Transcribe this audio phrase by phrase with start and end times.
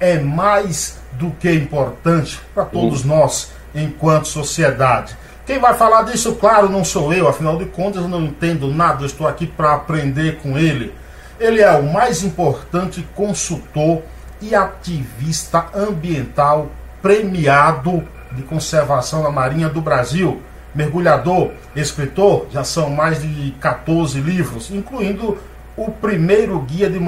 [0.00, 5.14] é mais do que importante para todos nós enquanto sociedade.
[5.46, 9.02] Quem vai falar disso, claro, não sou eu, afinal de contas eu não entendo nada,
[9.02, 10.92] eu estou aqui para aprender com ele.
[11.38, 14.02] Ele é o mais importante consultor
[14.42, 16.68] e ativista ambiental
[17.00, 20.42] premiado de conservação da Marinha do Brasil.
[20.74, 25.38] Mergulhador, escritor, já são mais de 14 livros, incluindo
[25.76, 26.98] o primeiro guia de,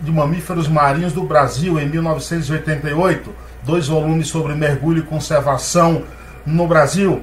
[0.00, 6.02] de mamíferos marinhos do Brasil em 1988, dois volumes sobre mergulho e conservação
[6.44, 7.22] no Brasil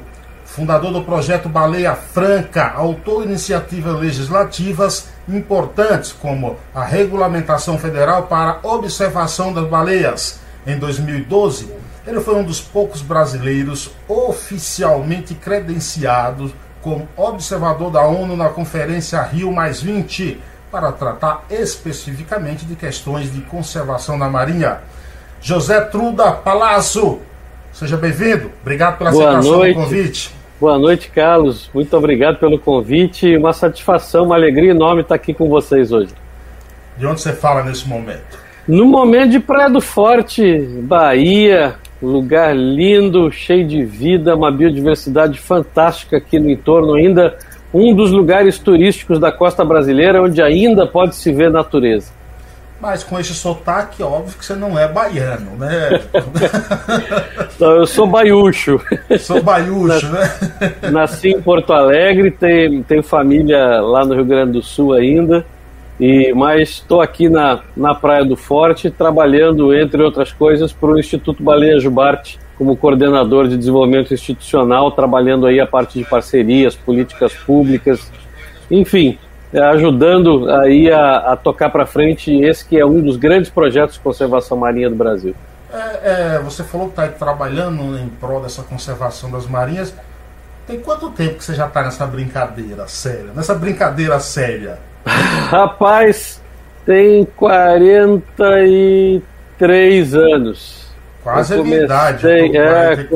[0.51, 8.59] fundador do projeto Baleia Franca, autor de iniciativas legislativas importantes, como a regulamentação federal para
[8.63, 10.39] observação das baleias.
[10.67, 11.71] Em 2012,
[12.05, 19.53] ele foi um dos poucos brasileiros oficialmente credenciados como observador da ONU na Conferência Rio
[19.53, 20.37] Mais 20,
[20.69, 24.79] para tratar especificamente de questões de conservação da Marinha.
[25.41, 27.19] José Truda Palazzo,
[27.71, 28.51] seja bem-vindo.
[28.61, 29.75] Obrigado pela Boa aceitação noite.
[29.75, 30.40] do convite.
[30.61, 31.71] Boa noite, Carlos.
[31.73, 33.35] Muito obrigado pelo convite.
[33.35, 36.13] Uma satisfação, uma alegria enorme estar aqui com vocês hoje.
[36.95, 38.37] De onde você fala nesse momento?
[38.67, 46.17] No momento de Praia do Forte, Bahia, lugar lindo, cheio de vida, uma biodiversidade fantástica
[46.17, 47.35] aqui no entorno, ainda
[47.73, 52.13] um dos lugares turísticos da costa brasileira onde ainda pode se ver natureza.
[52.81, 56.01] Mas com esse sotaque, óbvio que você não é baiano, né?
[57.59, 58.81] não, eu sou baiúcho.
[59.19, 60.31] Sou baiúcho, né?
[60.91, 65.45] Nasci em Porto Alegre, tenho, tenho família lá no Rio Grande do Sul ainda.
[65.99, 70.97] E, mas estou aqui na, na Praia do Forte, trabalhando, entre outras coisas, para o
[70.99, 77.31] Instituto Baleia Jubarte, como coordenador de desenvolvimento institucional, trabalhando aí a parte de parcerias, políticas
[77.33, 78.11] públicas,
[78.71, 79.19] enfim,
[79.59, 84.01] ajudando aí a, a tocar para frente esse que é um dos grandes projetos de
[84.01, 85.35] conservação marinha do Brasil.
[85.73, 89.93] É, é, você falou que está trabalhando em prol dessa conservação das marinhas.
[90.67, 93.31] Tem quanto tempo que você já está nessa brincadeira séria?
[93.35, 94.79] Nessa brincadeira séria?
[95.49, 96.41] Rapaz,
[96.85, 100.81] tem 43 anos.
[101.23, 103.07] Quase a minha idade, é,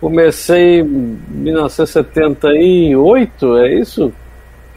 [0.00, 4.12] Comecei em 1978, é isso?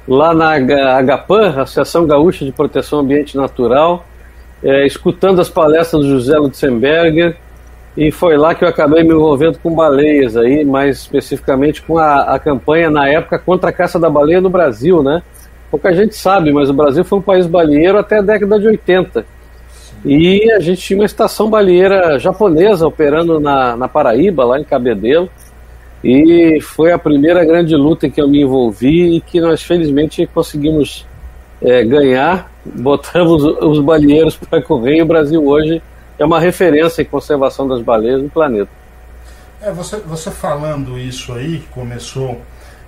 [0.08, 0.54] Lá na
[0.98, 4.06] Agapan, Associação Gaúcha de Proteção Ambiente Natural,
[4.64, 7.36] é, escutando as palestras do José Lutzenberger,
[7.96, 12.34] e foi lá que eu acabei me envolvendo com baleias aí, mais especificamente com a,
[12.34, 15.22] a campanha na época contra a caça da baleia no Brasil, né?
[15.70, 19.26] Pouca gente sabe, mas o Brasil foi um país baleeiro até a década de 80.
[20.06, 25.30] E a gente tinha uma estação baleeira japonesa operando na, na Paraíba, lá em Cabedelo.
[26.04, 31.06] E foi a primeira grande luta que eu me envolvi e que nós felizmente conseguimos
[31.62, 32.52] é, ganhar.
[32.66, 35.82] Botamos os baleeiros para correr e o Brasil hoje
[36.20, 38.70] é uma referência em conservação das baleias no planeta.
[39.62, 42.42] É, você, você falando isso aí, começou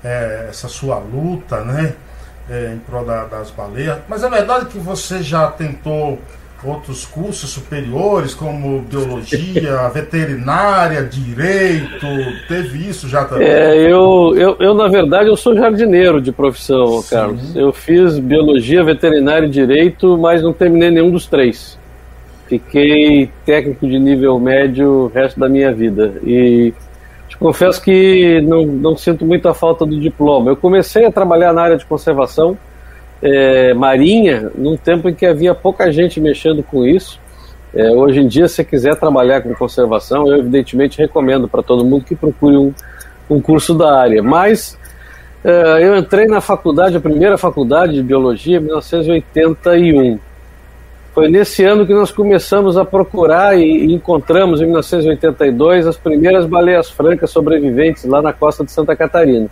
[0.04, 1.94] é, essa sua luta, né,
[2.50, 6.20] é, em prol da, das baleias, mas é verdade que você já tentou
[6.66, 12.08] outros cursos superiores, como biologia, veterinária, direito,
[12.48, 13.48] teve isso já também?
[13.48, 17.16] É, eu, eu, eu, na verdade, eu sou jardineiro de profissão, Sim.
[17.16, 17.56] Carlos.
[17.56, 21.78] Eu fiz biologia, veterinária e direito, mas não terminei nenhum dos três.
[22.48, 26.14] Fiquei técnico de nível médio o resto da minha vida.
[26.24, 26.74] E
[27.28, 30.52] te confesso que não, não sinto muita falta do diploma.
[30.52, 32.58] Eu comecei a trabalhar na área de conservação,
[33.26, 37.20] é, marinha num tempo em que havia pouca gente mexendo com isso.
[37.74, 42.06] É, hoje em dia, se quiser trabalhar com conservação, eu evidentemente recomendo para todo mundo
[42.06, 42.72] que procure um,
[43.30, 44.22] um curso da área.
[44.22, 44.78] Mas
[45.44, 50.20] é, eu entrei na faculdade, a primeira faculdade de biologia, em 1981.
[51.12, 56.92] Foi nesse ano que nós começamos a procurar e, encontramos, em 1982, as primeiras baleias
[56.92, 59.50] francas sobreviventes lá na costa de Santa Catarina.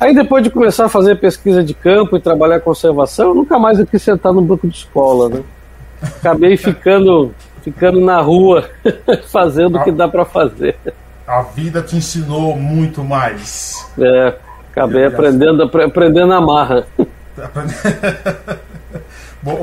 [0.00, 3.78] Aí depois de começar a fazer pesquisa de campo e trabalhar conservação, eu nunca mais
[3.78, 5.42] eu quis sentar no banco de escola, né?
[6.02, 8.70] Acabei ficando, ficando na rua,
[9.30, 10.76] fazendo o que dá para fazer.
[11.26, 13.92] a vida te ensinou muito mais.
[13.98, 14.34] É,
[14.70, 16.86] acabei aprendendo, aprendendo a marra.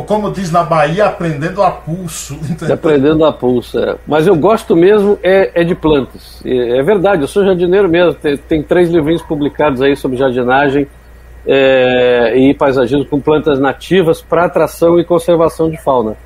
[0.07, 2.39] Como diz na Bahia, aprendendo a pulso.
[2.71, 3.95] Aprendendo a pulso, é.
[4.07, 6.41] Mas eu gosto mesmo é, é de plantas.
[6.44, 8.15] É, é, verdade, eu sou jardineiro mesmo.
[8.15, 10.88] Tem, tem, três livrinhos publicados aí sobre jardinagem
[11.45, 16.18] é, e paisagismo com plantas nativas para atração e conservação de fauna.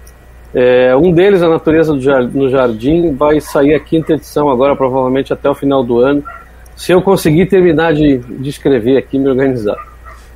[0.54, 5.50] É, um deles, A Natureza no Jardim, vai sair a quinta edição agora, provavelmente até
[5.50, 6.24] o final do ano.
[6.76, 9.91] Se eu conseguir terminar de, de escrever aqui, me organizar.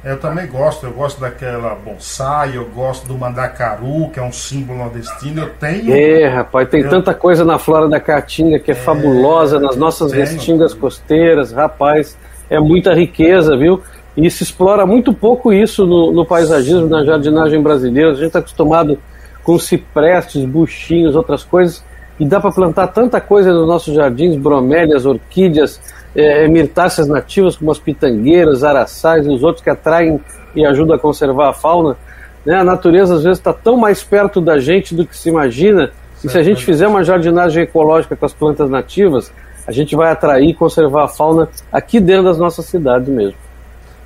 [0.05, 4.77] Eu também gosto, eu gosto daquela bonsai, eu gosto do mandacaru, que é um símbolo
[4.77, 5.41] nordestino.
[5.41, 5.91] Eu tenho.
[5.91, 6.89] É, rapaz, tem eu...
[6.91, 10.23] tanta coisa na flora da caatinga que é, é fabulosa, nas nossas tenho.
[10.23, 12.15] restingas costeiras, rapaz,
[12.51, 13.81] é muita riqueza, viu?
[14.15, 18.11] E se explora muito pouco isso no, no paisagismo, na jardinagem brasileira.
[18.11, 18.99] A gente está acostumado
[19.43, 21.83] com ciprestes, buchinhos, outras coisas,
[22.19, 25.81] e dá para plantar tanta coisa nos nossos jardins bromélias, orquídeas
[26.15, 30.19] é, mirtáceas nativas, como as pitangueiras, araçás e os outros que atraem
[30.55, 31.97] e ajudam a conservar a fauna.
[32.45, 32.55] Né?
[32.55, 35.91] A natureza às vezes está tão mais perto da gente do que se imagina.
[36.23, 39.31] E se a gente fizer uma jardinagem ecológica com as plantas nativas,
[39.67, 43.37] a gente vai atrair e conservar a fauna aqui dentro das nossas cidades mesmo.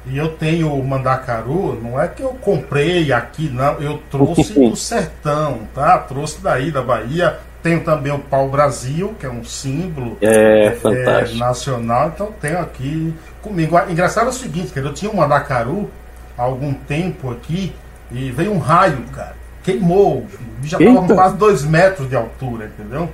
[0.06, 4.76] E eu tenho o mandacaru, não é que eu comprei aqui, não, eu trouxe do
[4.76, 5.98] sertão, tá?
[6.00, 10.72] Trouxe daí da Bahia, tenho também o Pau Brasil, que é um símbolo é, é,
[10.72, 11.40] fantástico.
[11.40, 13.78] nacional, então tenho aqui comigo.
[13.90, 15.90] Engraçado é o seguinte, que eu tinha um mandacaru
[16.38, 17.74] há algum tempo aqui
[18.12, 19.36] e veio um raio, cara.
[19.64, 20.26] Queimou.
[20.64, 23.10] Já estava quase dois metros de altura, entendeu?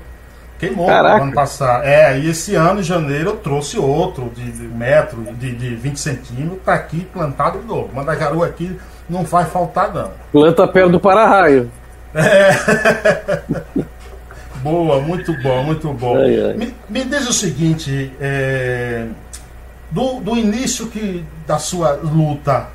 [0.59, 1.23] Queimou Caraca.
[1.23, 1.83] ano passado.
[1.83, 5.99] É, e esse ano, em janeiro, eu trouxe outro de, de metro, de, de 20
[5.99, 7.89] centímetros, tá aqui plantado de novo.
[7.93, 10.11] Mandacaru aqui não vai faltar, não.
[10.31, 11.69] Planta perto do para-raio.
[12.13, 12.51] É.
[14.65, 16.17] Boa, muito bom, muito bom.
[16.17, 16.53] Ai, ai.
[16.55, 19.05] Me, me, diz o seguinte, é,
[19.91, 22.69] do, do início que, da sua luta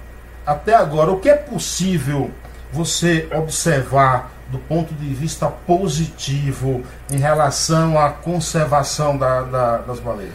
[0.47, 2.31] até agora, o que é possível
[2.73, 6.83] você observar do ponto de vista positivo
[7.13, 10.35] em relação à conservação da, da, das baleias?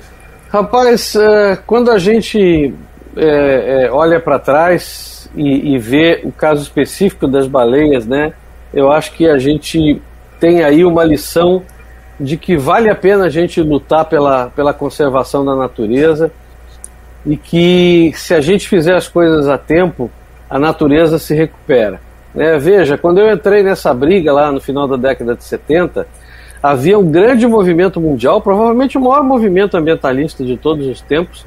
[0.50, 2.74] Rapaz, é, quando a gente
[3.16, 8.34] é, é, olha para trás e, e vê o caso específico das baleias, né,
[8.74, 10.02] eu acho que a gente
[10.45, 11.63] tem aí uma lição
[12.19, 16.31] de que vale a pena a gente lutar pela, pela conservação da natureza
[17.25, 20.12] e que se a gente fizer as coisas a tempo,
[20.47, 22.00] a natureza se recupera.
[22.31, 22.59] Né?
[22.59, 26.06] Veja, quando eu entrei nessa briga lá no final da década de 70,
[26.62, 31.44] havia um grande movimento mundial, provavelmente o maior movimento ambientalista de todos os tempos,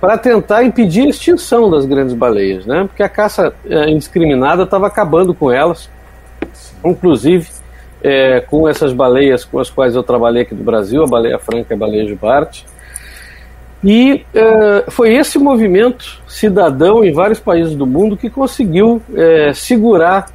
[0.00, 2.84] para tentar impedir a extinção das grandes baleias, né?
[2.84, 5.90] porque a caça é, indiscriminada estava acabando com elas.
[6.84, 7.55] Inclusive,
[8.06, 11.66] é, com essas baleias com as quais eu trabalhei aqui no Brasil, a baleia franca
[11.70, 12.64] e a baleia jubarte.
[13.82, 20.28] E é, foi esse movimento cidadão em vários países do mundo que conseguiu é, segurar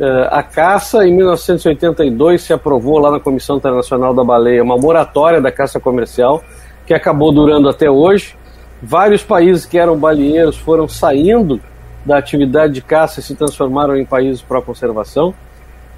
[0.00, 1.06] é, a caça.
[1.06, 6.42] Em 1982 se aprovou lá na Comissão Internacional da Baleia uma moratória da caça comercial,
[6.86, 8.34] que acabou durando até hoje.
[8.82, 11.60] Vários países que eram baleeiros foram saindo
[12.06, 15.34] da atividade de caça e se transformaram em países para conservação.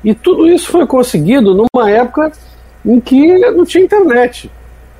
[0.02, 2.32] E tudo isso foi conseguido numa época
[2.84, 4.50] em que não tinha internet.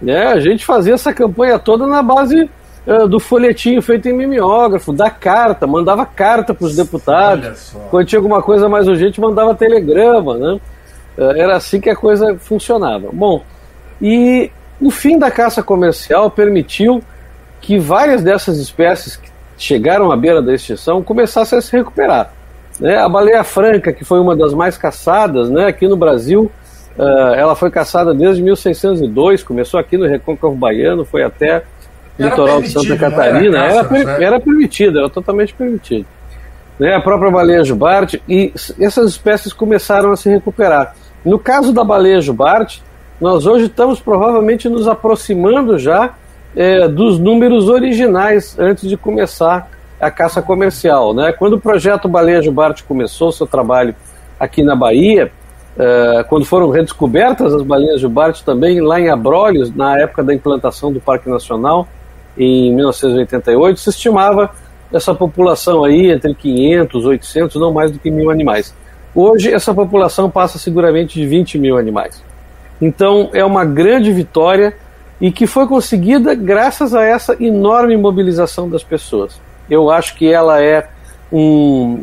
[0.00, 0.26] Né?
[0.26, 2.48] A gente fazia essa campanha toda na base
[2.86, 7.74] uh, do folhetinho feito em mimeógrafo, da carta, mandava carta para os deputados.
[7.90, 10.36] Quando tinha alguma coisa mais urgente, mandava telegrama.
[10.36, 10.60] Né?
[11.18, 13.08] Uh, era assim que a coisa funcionava.
[13.12, 13.42] Bom,
[14.00, 17.02] e o fim da caça comercial permitiu
[17.60, 22.32] que várias dessas espécies que chegaram à beira da extinção começassem a se recuperar.
[22.80, 22.96] Né?
[22.96, 26.50] A baleia franca, que foi uma das mais caçadas né, aqui no Brasil,
[26.98, 31.62] uh, ela foi caçada desde 1602, começou aqui no Recôncavo Baiano, foi até
[32.18, 33.58] o litoral de Santa Catarina.
[33.58, 36.06] Era, caça, era, era permitido, era totalmente permitido.
[36.78, 36.94] Né?
[36.94, 40.94] A própria baleia jubarte, e essas espécies começaram a se recuperar.
[41.22, 42.82] No caso da baleia jubarte,
[43.20, 46.14] nós hoje estamos provavelmente nos aproximando já
[46.56, 49.68] é, dos números originais antes de começar
[50.00, 51.12] a caça comercial.
[51.12, 51.32] Né?
[51.32, 53.94] Quando o projeto Baleia Jubarte começou seu trabalho
[54.38, 55.30] aqui na Bahia,
[55.76, 60.90] uh, quando foram redescobertas as baleias Jubarte também lá em Abrolhos, na época da implantação
[60.90, 61.86] do Parque Nacional,
[62.38, 64.50] em 1988, se estimava
[64.90, 68.74] essa população aí entre 500, 800, não mais do que mil animais.
[69.14, 72.22] Hoje essa população passa seguramente de 20 mil animais.
[72.80, 74.74] Então é uma grande vitória
[75.20, 79.38] e que foi conseguida graças a essa enorme mobilização das pessoas
[79.70, 80.88] eu acho que ela é
[81.32, 82.02] um,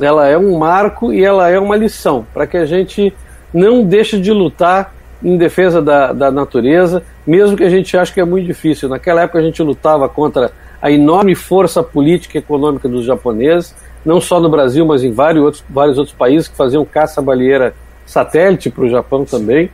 [0.00, 3.12] ela é um marco e ela é uma lição para que a gente
[3.52, 8.20] não deixe de lutar em defesa da, da natureza, mesmo que a gente ache que
[8.20, 8.88] é muito difícil.
[8.88, 10.50] Naquela época a gente lutava contra
[10.80, 13.74] a enorme força política e econômica dos japoneses,
[14.04, 17.74] não só no Brasil, mas em vários outros, vários outros países que faziam caça-baleeira
[18.06, 19.70] satélite para o Japão também.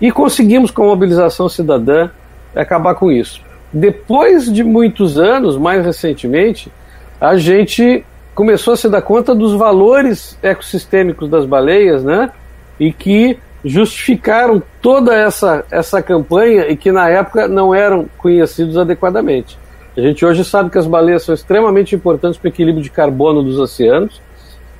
[0.00, 2.08] E conseguimos, com a mobilização cidadã,
[2.54, 3.42] acabar com isso.
[3.72, 6.72] Depois de muitos anos, mais recentemente,
[7.20, 12.30] a gente começou a se dar conta dos valores ecossistêmicos das baleias, né?
[12.78, 19.58] E que justificaram toda essa, essa campanha e que na época não eram conhecidos adequadamente.
[19.96, 23.42] A gente hoje sabe que as baleias são extremamente importantes para o equilíbrio de carbono
[23.42, 24.22] dos oceanos,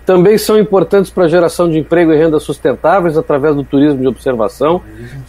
[0.08, 4.08] também são importantes para a geração de emprego e renda sustentáveis através do turismo de
[4.08, 4.80] observação,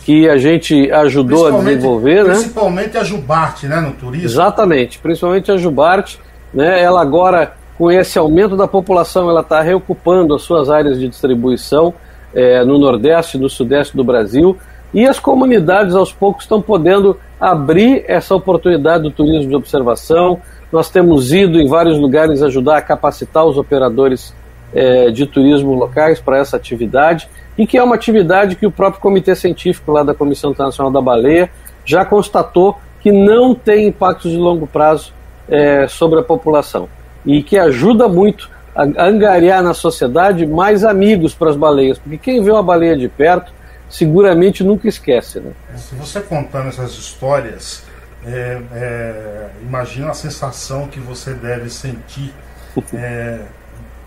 [0.06, 2.24] que a gente ajudou a desenvolver.
[2.24, 2.36] Né?
[2.36, 3.00] Principalmente né?
[3.02, 4.26] a Jubarte, né, no turismo.
[4.26, 6.18] Exatamente, principalmente a Jubarte.
[6.54, 11.10] Né, ela agora, com esse aumento da população, ela está reocupando as suas áreas de
[11.10, 11.94] distribuição
[12.34, 14.58] é, no Nordeste e no Sudeste do Brasil.
[14.94, 20.40] E as comunidades, aos poucos, estão podendo abrir essa oportunidade do turismo de observação.
[20.72, 24.34] Nós temos ido em vários lugares ajudar a capacitar os operadores
[24.74, 29.02] é, de turismo locais para essa atividade, e que é uma atividade que o próprio
[29.02, 31.52] Comitê Científico lá da Comissão Internacional da Baleia
[31.84, 35.14] já constatou que não tem impactos de longo prazo
[35.48, 36.88] é, sobre a população
[37.26, 42.44] e que ajuda muito a angariar na sociedade mais amigos para as baleias, porque quem
[42.44, 43.52] vê uma baleia de perto
[43.90, 45.40] seguramente nunca esquece.
[45.40, 45.52] Né?
[45.76, 47.84] Se você contando essas histórias,
[48.26, 52.34] é, é, imagina a sensação que você deve sentir
[52.94, 53.40] é,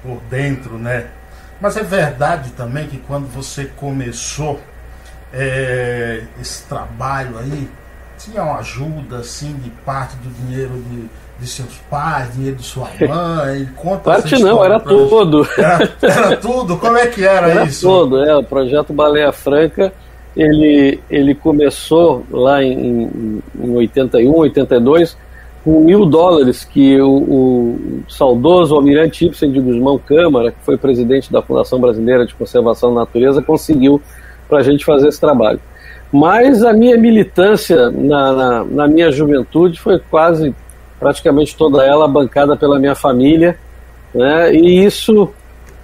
[0.02, 1.06] por dentro, né?
[1.60, 4.60] Mas é verdade também que quando você começou
[5.32, 7.68] é, esse trabalho aí,
[8.18, 12.88] tinha uma ajuda assim de parte do dinheiro de, de seus pais, dinheiro de sua
[13.06, 13.68] mãe?
[13.76, 15.48] Conta parte não, era tudo.
[15.56, 16.76] Era, era, tudo?
[16.78, 17.86] Como é que era, era isso?
[17.86, 18.36] Tudo, é.
[18.36, 19.92] O projeto Baleia Franca
[20.36, 25.16] ele, ele começou lá em, em 81, 82
[25.64, 31.32] com mil dólares que o, o, saudoso almirante Ibsen de Guzmão Câmara, que foi presidente
[31.32, 34.00] da Fundação Brasileira de Conservação da Natureza, conseguiu
[34.48, 35.60] para a gente fazer esse trabalho.
[36.12, 40.54] Mas a minha militância na, na, na, minha juventude foi quase,
[40.98, 43.56] praticamente toda ela bancada pela minha família,
[44.12, 44.52] né?
[44.52, 45.30] e isso,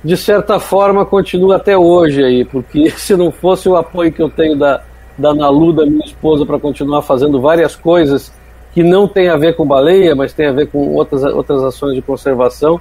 [0.03, 4.29] de certa forma, continua até hoje aí, porque se não fosse o apoio que eu
[4.29, 4.83] tenho da,
[5.17, 8.37] da Nalu, da minha esposa, para continuar fazendo várias coisas
[8.79, 11.97] que não tem a ver com baleia, mas tem a ver com outras, outras ações
[11.97, 12.81] de conservação.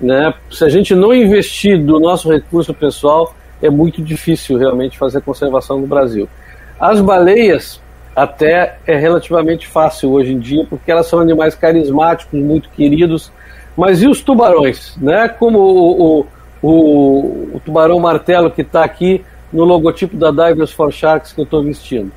[0.00, 0.32] Né?
[0.50, 5.78] Se a gente não investir do nosso recurso pessoal, é muito difícil realmente fazer conservação
[5.78, 6.26] no Brasil.
[6.80, 7.78] As baleias
[8.16, 13.30] até é relativamente fácil hoje em dia, porque elas são animais carismáticos, muito queridos.
[13.76, 14.96] Mas e os tubarões?
[14.96, 15.28] Né?
[15.28, 16.26] Como o, o,
[16.62, 19.22] o, o tubarão martelo que está aqui
[19.52, 22.10] no logotipo da Divers for Sharks que eu estou vestindo.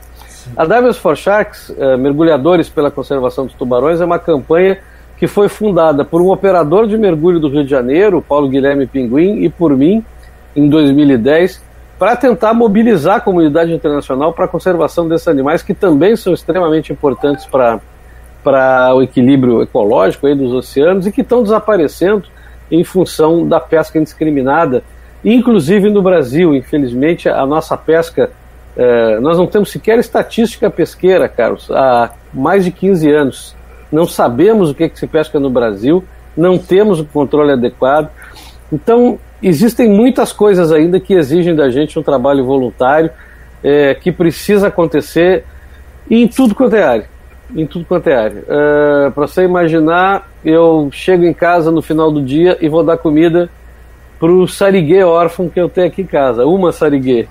[0.55, 4.79] A Divers for Sharks, eh, Mergulhadores pela Conservação dos Tubarões, é uma campanha
[5.17, 9.43] que foi fundada por um operador de mergulho do Rio de Janeiro, Paulo Guilherme Pinguim,
[9.43, 10.03] e por mim,
[10.55, 11.61] em 2010,
[11.97, 16.93] para tentar mobilizar a comunidade internacional para a conservação desses animais, que também são extremamente
[16.93, 17.79] importantes para
[18.43, 22.23] para o equilíbrio ecológico aí dos oceanos e que estão desaparecendo
[22.71, 24.83] em função da pesca indiscriminada,
[25.21, 26.55] inclusive no Brasil.
[26.55, 28.29] Infelizmente, a nossa pesca
[28.77, 33.55] é, nós não temos sequer estatística pesqueira, Carlos, há mais de 15 anos.
[33.91, 36.03] Não sabemos o que, é que se pesca no Brasil,
[36.35, 38.11] não temos o controle adequado.
[38.71, 43.09] Então, existem muitas coisas ainda que exigem da gente um trabalho voluntário,
[43.63, 45.43] é, que precisa acontecer
[46.07, 47.09] em tudo quanto é área.
[47.55, 48.43] Em tudo quanto é área.
[48.47, 52.97] É, Para você imaginar, eu chego em casa no final do dia e vou dar
[52.97, 53.49] comida
[54.19, 57.27] para o sariguê órfão que eu tenho aqui em casa, uma sariguê.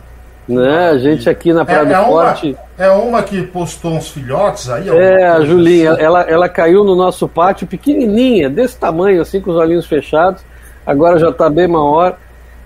[0.49, 0.91] Né?
[0.91, 2.57] A gente aqui na Praia é, do é Forte.
[2.79, 4.89] Uma, é uma que postou uns filhotes aí?
[4.89, 6.03] É, a Julinha, assim.
[6.03, 10.43] ela, ela caiu no nosso pátio pequenininha, desse tamanho, assim, com os olhinhos fechados.
[10.87, 12.17] Agora já está bem maior.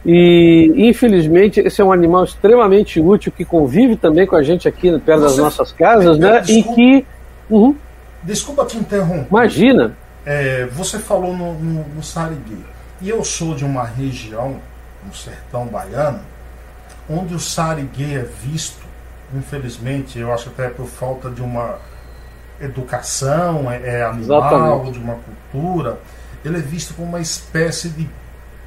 [0.04, 4.90] E infelizmente esse é um animal extremamente útil que convive também com a gente aqui
[4.98, 6.40] perto Você, das nossas casas, né?
[6.40, 7.06] Desculpa, e que.
[7.50, 7.76] Uhum.
[8.22, 9.28] Desculpa te interromper.
[9.30, 9.96] Imagina.
[10.24, 12.64] É, você falou no, no, no Sarigui.
[13.00, 14.56] E eu sou de uma região,
[15.06, 16.20] no sertão baiano,
[17.10, 18.86] onde o sariguê é visto,
[19.34, 21.76] infelizmente, eu acho até por falta de uma
[22.60, 24.92] educação, é, é animal, Exatamente.
[24.92, 25.16] de uma
[25.50, 25.98] cultura,
[26.44, 28.08] ele é visto como uma espécie de,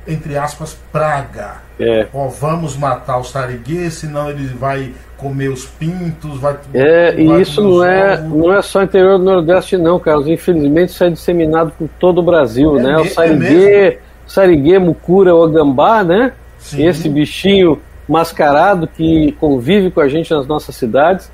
[0.07, 1.61] entre aspas, praga.
[1.79, 2.07] É.
[2.13, 6.57] Ó, vamos matar o sariguê, senão ele vai comer os pintos, vai.
[6.73, 10.27] É, e isso não é, não é só interior do Nordeste, não, Carlos.
[10.27, 12.97] Infelizmente isso é disseminado por todo o Brasil, é né?
[12.97, 16.33] o sariguê, é sariguê, mucura, ogambá, né?
[16.59, 16.85] Sim.
[16.85, 21.31] Esse bichinho mascarado que convive com a gente nas nossas cidades,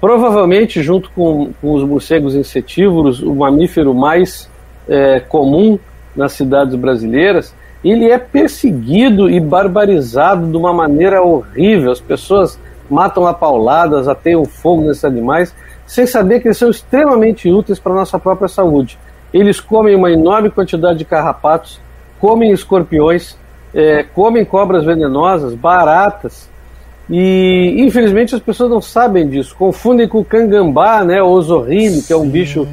[0.00, 4.50] provavelmente junto com, com os morcegos insetívoros, o mamífero mais
[4.88, 5.78] é, comum
[6.14, 7.54] nas cidades brasileiras,
[7.84, 11.92] ele é perseguido e barbarizado de uma maneira horrível.
[11.92, 12.58] As pessoas
[12.90, 15.54] matam a pauladas, ateiam fogo nesses animais,
[15.86, 18.98] sem saber que eles são extremamente úteis para a nossa própria saúde.
[19.32, 21.80] Eles comem uma enorme quantidade de carrapatos,
[22.18, 23.36] comem escorpiões,
[23.76, 26.48] é, comem cobras venenosas, baratas,
[27.10, 32.12] e infelizmente as pessoas não sabem disso, confundem com o cangambá, né, o osorrime, que
[32.12, 32.66] é um bicho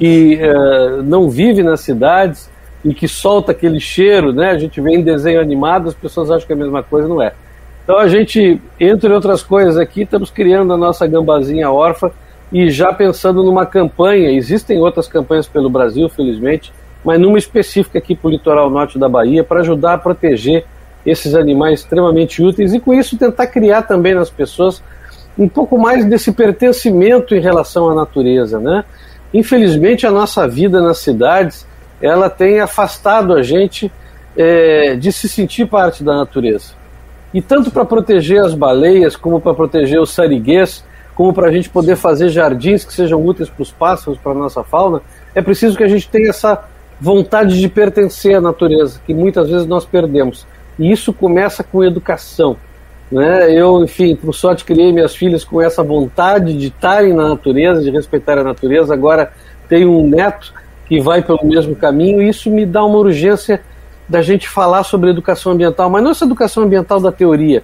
[0.00, 2.50] que é, não vive nas cidades
[2.84, 4.50] e que solta aquele cheiro, né?
[4.50, 7.22] A gente vê em desenho animado, as pessoas acham que é a mesma coisa, não
[7.22, 7.32] é.
[7.84, 12.10] Então a gente, entre outras coisas aqui, estamos criando a nossa gambazinha órfã
[12.52, 16.72] e já pensando numa campanha, existem outras campanhas pelo Brasil, felizmente,
[17.08, 20.66] mas numa específica aqui para o litoral norte da Bahia, para ajudar a proteger
[21.06, 24.82] esses animais extremamente úteis e com isso tentar criar também nas pessoas
[25.38, 28.84] um pouco mais desse pertencimento em relação à natureza, né?
[29.32, 31.66] Infelizmente a nossa vida nas cidades
[31.98, 33.90] ela tem afastado a gente
[34.36, 36.74] é, de se sentir parte da natureza.
[37.32, 40.84] E tanto para proteger as baleias, como para proteger os sariguês,
[41.14, 44.34] como para a gente poder fazer jardins que sejam úteis para os pássaros, para a
[44.34, 45.00] nossa fauna,
[45.34, 46.68] é preciso que a gente tenha essa
[47.00, 50.46] vontade de pertencer à natureza, que muitas vezes nós perdemos.
[50.78, 52.56] E isso começa com educação.
[53.10, 53.52] Né?
[53.52, 57.90] Eu, enfim, por sorte, criei minhas filhas com essa vontade de estarem na natureza, de
[57.90, 58.92] respeitar a natureza.
[58.92, 59.32] Agora
[59.68, 60.52] tenho um neto
[60.86, 63.60] que vai pelo mesmo caminho, e isso me dá uma urgência
[64.08, 67.62] da gente falar sobre educação ambiental, mas não essa educação ambiental da teoria,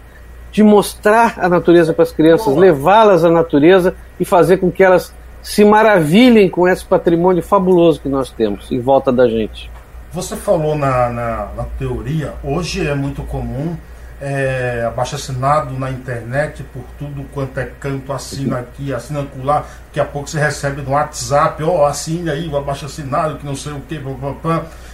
[0.53, 5.15] de mostrar a natureza para as crianças, levá-las à natureza e fazer com que elas
[5.45, 9.71] se maravilhem com esse patrimônio fabuloso que nós temos em volta da gente.
[10.11, 13.77] Você falou na, na, na teoria, hoje é muito comum
[14.23, 20.01] é, abaixo assinado na internet por tudo quanto é canto, assina aqui, assina lá, daqui
[20.01, 23.55] a pouco você recebe no WhatsApp, ó, oh, assine aí o abaixo assinado, que não
[23.55, 24.01] sei o que,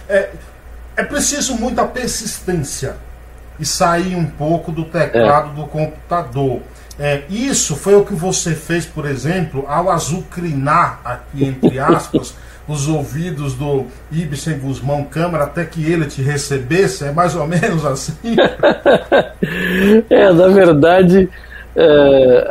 [0.09, 0.31] é,
[0.97, 2.97] é preciso muita persistência
[3.57, 5.53] e sair um pouco do teclado é.
[5.53, 6.59] do computador.
[7.03, 12.35] É, isso foi o que você fez, por exemplo, ao azucrinar, aqui entre aspas,
[12.69, 17.03] os ouvidos do Ibsen Guzmão Câmara até que ele te recebesse?
[17.05, 18.35] É mais ou menos assim?
[20.11, 21.27] é, na verdade,
[21.75, 22.49] é,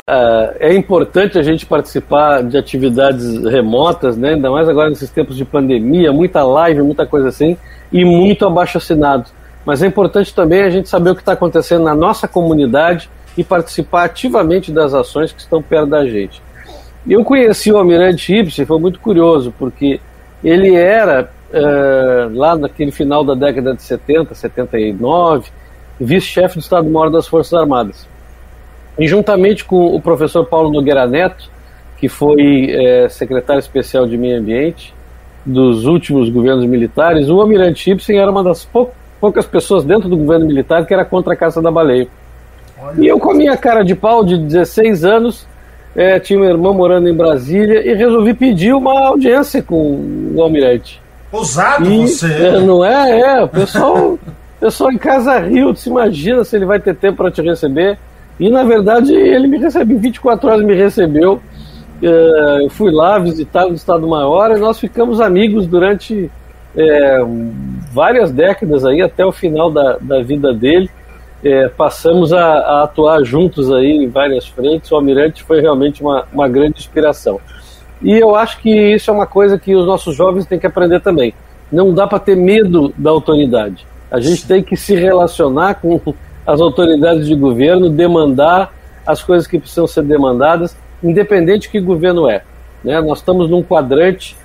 [0.58, 4.30] é, importante a gente participar de atividades remotas, né?
[4.30, 7.56] ainda mais agora nesses tempos de pandemia, muita live, muita coisa assim,
[7.92, 9.26] e muito abaixo assinado.
[9.64, 13.44] Mas é importante também a gente saber o que está acontecendo na nossa comunidade e
[13.44, 16.42] participar ativamente das ações que estão perto da gente.
[17.08, 20.00] Eu conheci o Almirante Ibsen, foi muito curioso, porque
[20.44, 25.50] ele era, uh, lá naquele final da década de 70, 79,
[25.98, 28.06] vice-chefe do Estado-Maior das Forças Armadas.
[28.98, 31.50] E juntamente com o professor Paulo Nogueira Neto,
[31.96, 34.94] que foi é, secretário especial de Meio Ambiente
[35.44, 40.16] dos últimos governos militares, o Almirante Ibsen era uma das pou poucas pessoas dentro do
[40.16, 42.08] governo militar que era contra a caça da baleia.
[42.98, 45.46] E eu com a minha cara de pau de 16 anos,
[45.94, 51.00] é, tinha uma irmã morando em Brasília e resolvi pedir uma audiência com o almirante.
[51.32, 52.32] Ousado e, você!
[52.32, 53.20] É, não é?
[53.20, 54.18] É, o pessoal,
[54.58, 57.98] pessoal em casa riu, se imagina se ele vai ter tempo para te receber.
[58.38, 61.40] E na verdade ele me recebeu, 24 horas me recebeu.
[62.02, 66.30] É, eu fui lá visitar o Estado Maior e nós ficamos amigos durante
[66.74, 67.18] é,
[67.92, 70.88] várias décadas aí, até o final da, da vida dele
[71.44, 74.90] é, passamos a, a, atuar juntos aí em várias frentes.
[74.90, 77.40] O Almirante foi realmente uma, uma grande inspiração.
[78.02, 81.00] E eu acho que isso é uma coisa que os nossos jovens têm que aprender
[81.00, 81.34] também.
[81.70, 83.86] Não dá para ter medo da autoridade.
[84.10, 86.00] A gente tem que se relacionar com
[86.46, 88.72] as autoridades de governo, demandar
[89.06, 92.42] as coisas que precisam ser demandadas, independente de que governo é.
[92.82, 93.00] Né?
[93.00, 94.36] Nós estamos num quadrante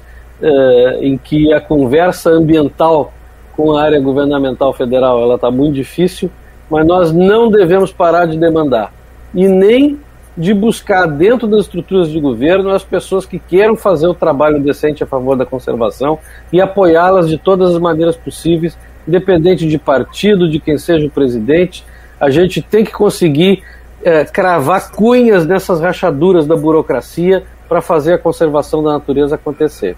[0.42, 3.14] é, em que a conversa ambiental
[3.54, 6.30] com a área governamental federal ela está muito difícil
[6.70, 8.92] mas nós não devemos parar de demandar
[9.34, 10.00] e nem
[10.38, 15.04] de buscar dentro das estruturas de governo as pessoas que queiram fazer o trabalho decente
[15.04, 16.20] a favor da conservação
[16.52, 21.86] e apoiá-las de todas as maneiras possíveis, independente de partido, de quem seja o presidente.
[22.20, 23.64] A gente tem que conseguir
[24.04, 29.96] é, cravar cunhas nessas rachaduras da burocracia para fazer a conservação da natureza acontecer.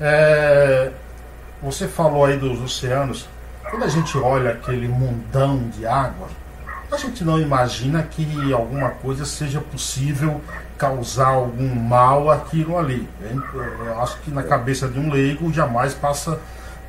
[0.00, 0.90] É,
[1.62, 3.28] você falou aí dos oceanos.
[3.70, 6.26] Quando a gente olha aquele mundão de água,
[6.90, 10.40] a gente não imagina que alguma coisa seja possível
[10.76, 13.08] causar algum mal aquilo ali.
[13.86, 16.40] Eu acho que na cabeça de um leigo jamais passa,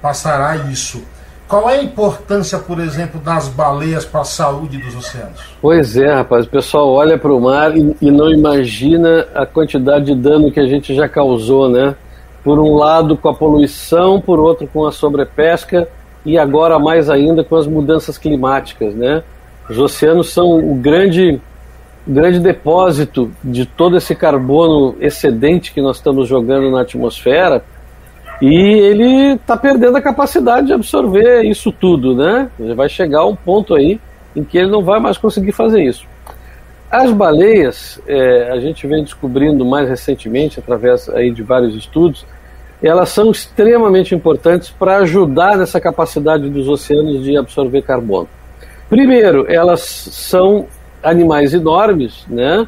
[0.01, 1.03] passará isso.
[1.47, 5.39] Qual é a importância, por exemplo, das baleias para a saúde dos oceanos?
[5.61, 6.47] Pois é, rapaz.
[6.47, 10.59] O pessoal olha para o mar e, e, não imagina a quantidade de dano que
[10.59, 11.95] a gente já causou, né?
[12.43, 15.87] Por um lado com a poluição, por outro com a sobrepesca
[16.25, 19.23] e agora mais ainda com as mudanças climáticas, né?
[19.69, 21.39] Os oceanos são o grande,
[22.05, 27.63] grande depósito de todo esse carbono excedente que nós estamos jogando na atmosfera
[28.41, 32.49] e ele está perdendo a capacidade de absorver isso tudo, né?
[32.59, 33.99] Ele vai chegar a um ponto aí
[34.35, 36.05] em que ele não vai mais conseguir fazer isso.
[36.89, 42.25] As baleias, é, a gente vem descobrindo mais recentemente, através aí de vários estudos,
[42.81, 48.27] elas são extremamente importantes para ajudar nessa capacidade dos oceanos de absorver carbono.
[48.89, 50.65] Primeiro, elas são
[51.03, 52.67] animais enormes, né?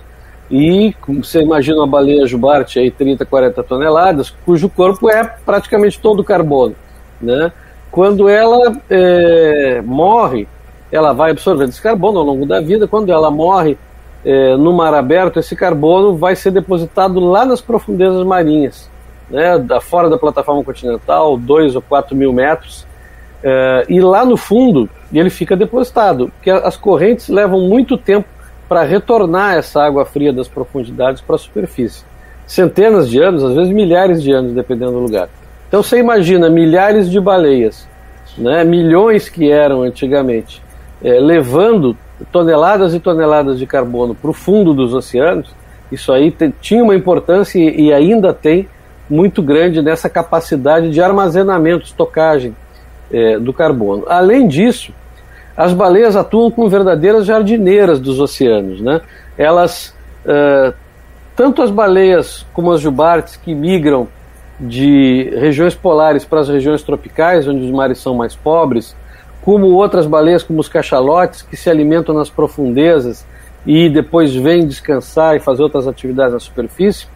[0.52, 6.24] E você imagina uma baleia jubarte aí 30, 40 toneladas, cujo corpo é praticamente todo
[6.24, 6.76] carbono,
[7.22, 7.52] né?
[7.90, 10.48] Quando ela é, morre,
[10.92, 12.88] ela vai absorvendo esse carbono ao longo da vida.
[12.88, 13.78] Quando ela morre
[14.24, 18.90] é, no mar aberto, esse carbono vai ser depositado lá nas profundezas marinhas,
[19.30, 19.58] né?
[19.58, 22.86] Da fora da plataforma continental, 2 ou 4 mil metros.
[23.44, 28.28] É, e lá no fundo ele fica depositado, porque as correntes levam muito tempo
[28.70, 32.06] para retornar essa água fria das profundidades para a superfície.
[32.48, 35.30] Centenas de anos, às vezes milhares de anos, dependendo do lugar.
[35.68, 37.88] Então você imagina milhares de baleias,
[38.38, 40.62] né, milhões que eram antigamente,
[41.04, 41.98] é, levando
[42.32, 45.54] toneladas e toneladas de carbono para o fundo dos oceanos.
[45.92, 48.68] Isso aí tinha uma importância e, e ainda tem
[49.10, 52.56] muito grande nessa capacidade de armazenamento, estocagem
[53.12, 54.04] é, do carbono.
[54.08, 54.94] Além disso,
[55.56, 58.82] as baleias atuam como verdadeiras jardineiras dos oceanos.
[58.82, 59.02] Né?
[59.38, 59.94] Elas,
[60.26, 60.74] uh,
[61.36, 64.08] tanto as baleias como as jubartes que migram
[64.60, 68.96] de regiões polares para as regiões tropicais, onde os mares são mais pobres,
[69.42, 73.26] como outras baleias, como os cachalotes, que se alimentam nas profundezas
[73.66, 77.08] e depois vêm descansar e fazer outras atividades na superfície,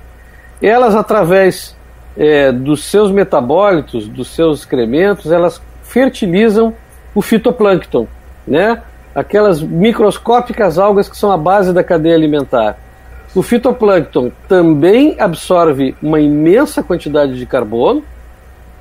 [0.62, 1.77] elas, através
[2.17, 6.73] é, dos seus metabólitos, dos seus excrementos, elas fertilizam
[7.13, 8.08] o fitoplâncton,
[8.45, 8.82] né?
[9.13, 12.77] aquelas microscópicas algas que são a base da cadeia alimentar.
[13.36, 18.03] O fitoplâncton também absorve uma imensa quantidade de carbono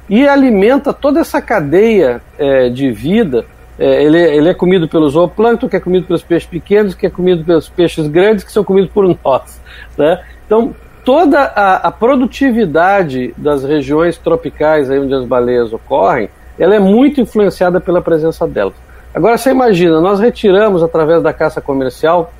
[0.08, 3.44] e alimenta toda essa cadeia é, de vida.
[3.78, 7.10] É, ele, ele, é comido pelo zooplâncton, que é comido pelos peixes pequenos, que é
[7.10, 9.60] comido pelos peixes grandes, que são comidos por nós.
[9.98, 10.22] Né?
[10.46, 10.74] Então,
[11.06, 17.20] toda a, a, produtividade das regiões tropicais aí onde as baleias ocorrem, ela é muito
[17.20, 18.74] influenciada pela presença delas.
[19.14, 22.32] Agora você imagina, nós retiramos através da caça comercial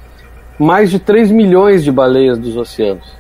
[0.59, 3.17] mais de 3 milhões de baleias dos oceanos.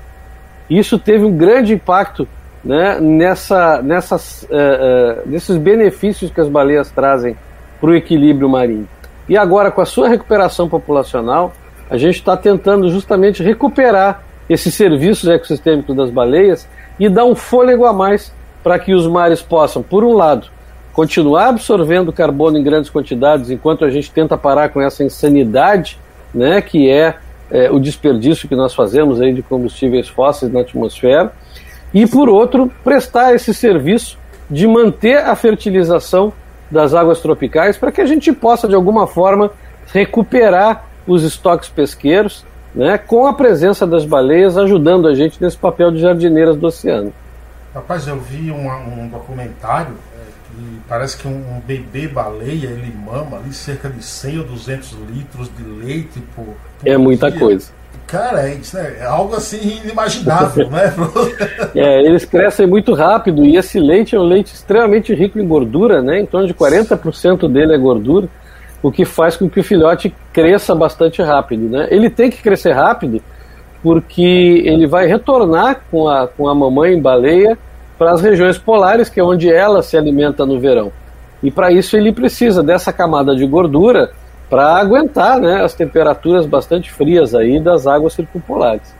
[0.68, 2.26] Isso teve um grande impacto
[2.64, 7.36] né, nessa, nessas, uh, uh, nesses benefícios que as baleias trazem
[7.80, 8.88] para o equilíbrio marinho.
[9.28, 11.52] E agora, com a sua recuperação populacional,
[11.88, 17.84] a gente está tentando justamente recuperar esses serviços ecossistêmicos das baleias e dar um fôlego
[17.84, 18.32] a mais
[18.62, 20.48] para que os mares possam, por um lado,
[20.92, 25.98] continuar absorvendo carbono em grandes quantidades enquanto a gente tenta parar com essa insanidade,
[26.34, 27.16] né, que é,
[27.50, 31.32] é o desperdício que nós fazemos aí de combustíveis fósseis na atmosfera,
[31.92, 34.18] e por outro, prestar esse serviço
[34.50, 36.32] de manter a fertilização
[36.70, 39.50] das águas tropicais para que a gente possa de alguma forma
[39.92, 42.44] recuperar os estoques pesqueiros,
[42.76, 47.12] né, com a presença das baleias ajudando a gente nesse papel de jardineiras do oceano.
[47.74, 49.94] Rapaz, eu vi uma, um documentário
[50.58, 54.96] e parece que um, um, bebê baleia ele mama ali cerca de 100 ou 200
[55.10, 57.40] litros de leite por, por É muita dia.
[57.40, 57.70] coisa.
[58.06, 60.94] Cara, é, isso é algo assim inimaginável, né?
[61.74, 66.00] é, eles crescem muito rápido e esse leite é um leite extremamente rico em gordura,
[66.00, 66.20] né?
[66.20, 68.28] Em torno de 40% dele é gordura,
[68.86, 71.88] o que faz com que o filhote cresça bastante rápido, né?
[71.90, 73.20] Ele tem que crescer rápido
[73.82, 77.58] porque ele vai retornar com a, com a mamãe baleia
[77.98, 80.92] para as regiões polares, que é onde ela se alimenta no verão.
[81.42, 84.12] E para isso ele precisa dessa camada de gordura
[84.48, 88.94] para aguentar né, as temperaturas bastante frias aí das águas circumpolares.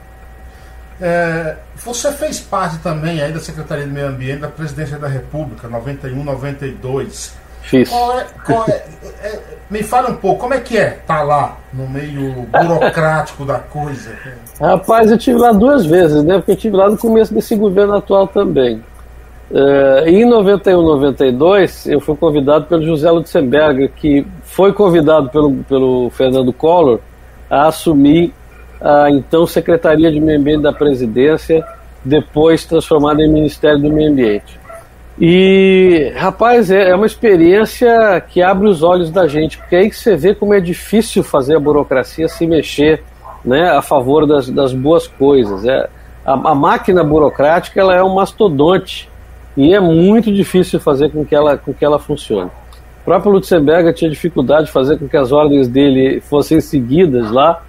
[1.01, 5.69] É, você fez parte também aí da Secretaria de Meio Ambiente da Presidência da República,
[5.69, 7.46] 91-92.
[7.67, 7.89] Fiz.
[7.89, 8.85] Qual é, qual é,
[9.23, 13.45] é, me fala um pouco, como é que é estar tá lá no meio burocrático
[13.45, 14.13] da coisa?
[14.61, 16.37] Rapaz, eu tive lá duas vezes, né?
[16.37, 18.83] Porque eu tive lá no começo desse governo atual também.
[19.51, 26.11] Uh, em 91, 92, eu fui convidado pelo José Lutzenberger, que foi convidado pelo, pelo
[26.11, 27.01] Fernando Collor
[27.51, 28.33] a assumir
[28.81, 31.65] a então Secretaria de Meio Ambiente da Presidência,
[32.05, 34.66] depois transformada em Ministério do Meio Ambiente.
[35.19, 39.91] E, rapaz, é, é uma experiência que abre os olhos da gente, porque é aí
[39.91, 43.03] que você vê como é difícil fazer a burocracia se mexer
[43.43, 45.65] né, a favor das, das boas coisas.
[45.65, 45.89] É,
[46.25, 49.09] a, a, máquina burocrática ela é um mastodonte
[49.57, 52.51] e é muito difícil fazer com que ela, com que ela funcione.
[53.01, 57.63] O próprio Lutzenberger tinha dificuldade de fazer com que as ordens dele fossem seguidas lá,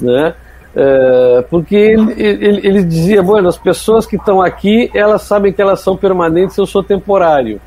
[0.00, 0.34] né?
[0.74, 5.60] É, porque ele, ele, ele, dizia, bueno, as pessoas que estão aqui, elas sabem que
[5.60, 7.60] elas são permanentes, eu sou temporário.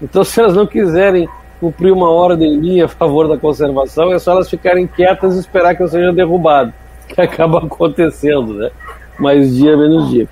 [0.00, 1.28] Então, se elas não quiserem
[1.60, 5.74] cumprir uma ordem minha a favor da conservação, é só elas ficarem quietas e esperar
[5.74, 6.72] que eu seja derrubado,
[7.08, 8.70] que acaba acontecendo, né?
[9.18, 10.28] Mais dia, menos dia.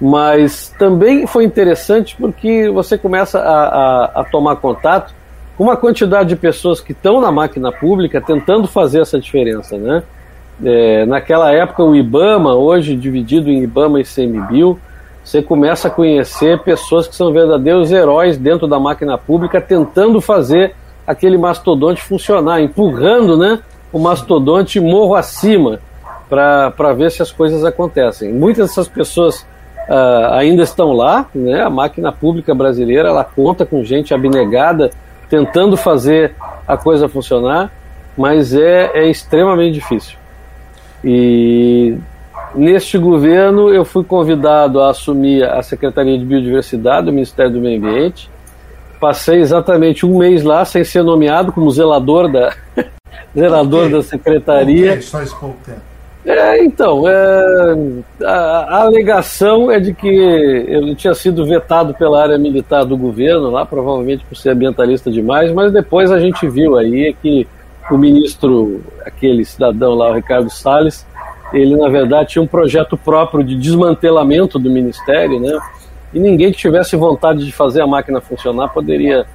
[0.00, 5.14] Mas também foi interessante porque você começa a, a, a tomar contato
[5.56, 10.02] com uma quantidade de pessoas que estão na máquina pública tentando fazer essa diferença, né?
[10.64, 14.78] É, naquela época, o IBAMA, hoje dividido em IBAMA e CMBio,
[15.24, 20.74] você começa a conhecer pessoas que são verdadeiros heróis dentro da máquina pública, tentando fazer
[21.06, 23.60] aquele mastodonte funcionar, empurrando né,
[23.92, 25.80] o mastodonte morro acima
[26.28, 28.32] para ver se as coisas acontecem.
[28.32, 29.42] Muitas dessas pessoas
[29.88, 34.90] uh, ainda estão lá, né, a máquina pública brasileira ela conta com gente abnegada
[35.28, 36.34] tentando fazer
[36.66, 37.70] a coisa funcionar,
[38.16, 40.21] mas é, é extremamente difícil.
[41.04, 41.96] E
[42.54, 47.78] neste governo eu fui convidado a assumir a Secretaria de Biodiversidade do Ministério do Meio
[47.78, 48.30] Ambiente.
[49.00, 52.54] Passei exatamente um mês lá sem ser nomeado como zelador da
[53.36, 55.00] zelador da secretaria.
[55.02, 55.92] só esse pouco tempo.
[56.24, 57.76] É, então, é,
[58.22, 63.50] a, a, alegação é de que eu tinha sido vetado pela área militar do governo
[63.50, 67.44] lá, provavelmente por ser ambientalista demais, mas depois a gente viu aí que
[67.90, 71.06] o ministro, aquele cidadão lá, o Ricardo Salles,
[71.52, 75.58] ele na verdade tinha um projeto próprio de desmantelamento do ministério, né?
[76.14, 79.26] E ninguém que tivesse vontade de fazer a máquina funcionar poderia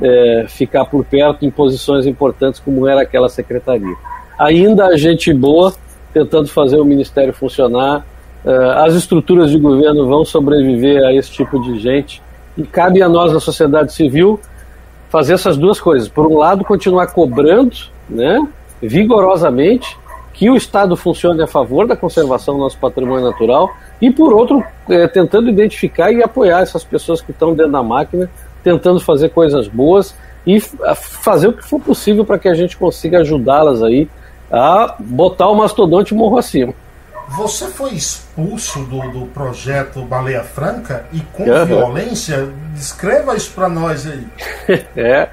[0.00, 3.94] é, ficar por perto em posições importantes como era aquela secretaria.
[4.38, 5.72] Ainda a gente boa
[6.12, 8.04] tentando fazer o ministério funcionar,
[8.44, 12.22] é, as estruturas de governo vão sobreviver a esse tipo de gente
[12.56, 14.38] e cabe a nós, a sociedade civil,
[15.14, 16.08] fazer essas duas coisas.
[16.08, 17.76] Por um lado, continuar cobrando
[18.10, 18.44] né,
[18.82, 19.96] vigorosamente
[20.32, 23.70] que o Estado funcione a favor da conservação do nosso patrimônio natural
[24.02, 28.28] e, por outro, é, tentando identificar e apoiar essas pessoas que estão dentro da máquina,
[28.64, 33.20] tentando fazer coisas boas e fazer o que for possível para que a gente consiga
[33.20, 34.08] ajudá-las aí
[34.50, 36.74] a botar o mastodonte morro acima.
[37.30, 41.64] Você foi expulso do, do projeto Baleia Franca e com uhum.
[41.64, 42.48] violência?
[42.74, 44.26] Descreva isso para nós aí.
[44.96, 45.28] é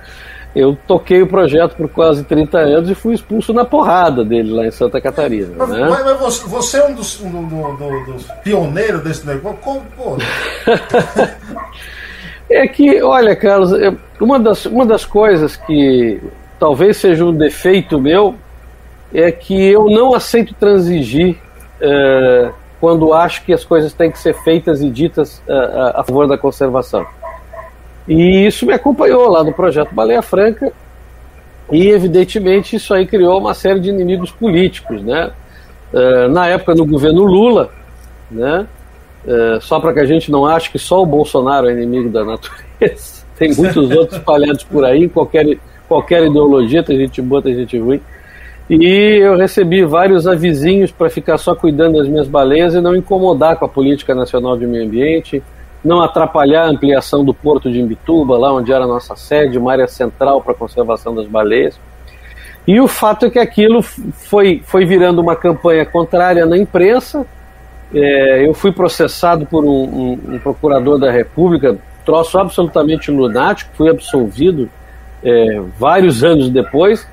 [0.56, 4.66] eu toquei o projeto por quase 30 anos e fui expulso na porrada dele lá
[4.66, 5.54] em Santa Catarina.
[5.58, 5.88] Mas, né?
[5.90, 9.58] mas, mas você, você, é um dos, um, do, dos pioneiros desse negócio?
[9.60, 10.18] Como, pô?
[12.50, 13.72] é que, olha, Carlos,
[14.20, 16.22] uma das, uma das coisas que
[16.60, 18.36] talvez seja um defeito meu
[19.14, 21.38] é que eu não aceito transigir
[21.82, 26.28] é, quando acho que as coisas têm que ser feitas e ditas é, a favor
[26.28, 27.06] da conservação.
[28.08, 30.72] E isso me acompanhou lá no projeto Baleia Franca,
[31.72, 35.32] e evidentemente isso aí criou uma série de inimigos políticos, né?
[35.94, 37.70] Uh, na época no governo Lula,
[38.30, 38.68] né?
[39.26, 42.26] Uh, só para que a gente não ache que só o Bolsonaro é inimigo da
[42.26, 47.78] natureza, tem muitos outros espalhados por aí, qualquer, qualquer ideologia, tem gente boa, tem gente
[47.80, 48.02] ruim.
[48.74, 53.58] E eu recebi vários avisinhos para ficar só cuidando das minhas baleias e não incomodar
[53.58, 55.44] com a política nacional de meio ambiente,
[55.84, 59.74] não atrapalhar a ampliação do porto de Imbituba, lá onde era a nossa sede, uma
[59.74, 61.78] área central para a conservação das baleias.
[62.66, 67.26] E o fato é que aquilo foi, foi virando uma campanha contrária na imprensa.
[67.94, 73.90] É, eu fui processado por um, um, um, procurador da República, troço absolutamente lunático, fui
[73.90, 74.70] absolvido
[75.22, 77.06] é, vários anos depois.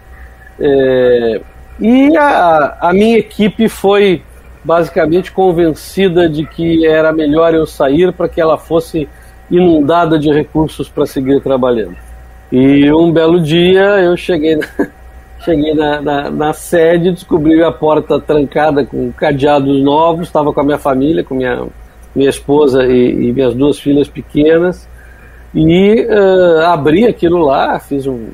[0.60, 1.40] É,
[1.80, 4.22] e a, a minha equipe foi
[4.64, 9.08] basicamente convencida de que era melhor eu sair para que ela fosse
[9.50, 11.96] inundada de recursos para seguir trabalhando.
[12.50, 14.66] E um belo dia eu cheguei na,
[15.44, 20.64] cheguei na, na, na sede, descobri a porta trancada com cadeados novos, estava com a
[20.64, 21.66] minha família, com minha,
[22.14, 24.88] minha esposa e, e minhas duas filhas pequenas,
[25.54, 28.28] e uh, abri aquilo lá, fiz um,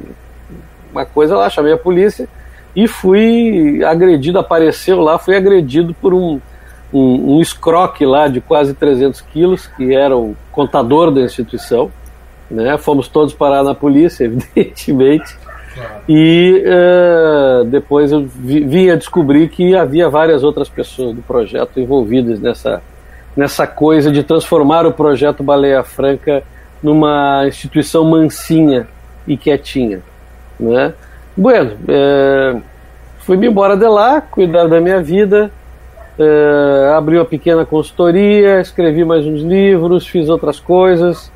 [0.95, 2.29] uma coisa lá, chamei a polícia,
[2.75, 6.41] e fui agredido, apareceu lá, fui agredido por um,
[6.93, 11.91] um, um escroque lá de quase 300 quilos, que era o contador da instituição.
[12.51, 12.77] Né?
[12.79, 15.37] Fomos todos parar na polícia, evidentemente.
[16.09, 21.81] E uh, depois eu vi, vim a descobrir que havia várias outras pessoas do projeto
[21.81, 22.81] envolvidas nessa,
[23.37, 26.45] nessa coisa de transformar o projeto Baleia Franca
[26.81, 28.87] numa instituição mansinha
[29.27, 30.01] e quietinha.
[30.59, 30.93] Né?
[31.37, 32.57] Bueno, é,
[33.21, 35.51] fui-me embora de lá, cuidar da minha vida,
[36.19, 41.33] é, abri uma pequena consultoria, escrevi mais uns livros, fiz outras coisas.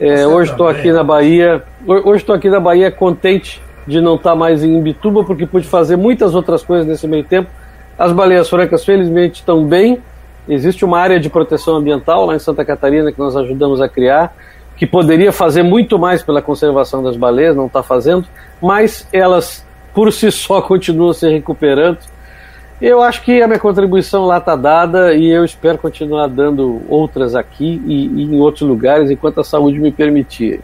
[0.00, 1.62] É, hoje estou aqui na Bahia.
[1.86, 5.66] Hoje estou aqui na Bahia contente de não estar tá mais em Imbituba, porque pude
[5.66, 7.50] fazer muitas outras coisas nesse meio tempo.
[7.98, 10.00] As baleias francas, felizmente, estão bem.
[10.48, 14.34] Existe uma área de proteção ambiental lá em Santa Catarina que nós ajudamos a criar,
[14.82, 18.26] que poderia fazer muito mais pela conservação das baleias, não está fazendo,
[18.60, 19.64] mas elas
[19.94, 22.00] por si só continuam se recuperando
[22.80, 27.36] eu acho que a minha contribuição lá está dada e eu espero continuar dando outras
[27.36, 30.60] aqui e, e em outros lugares enquanto a saúde me permitir.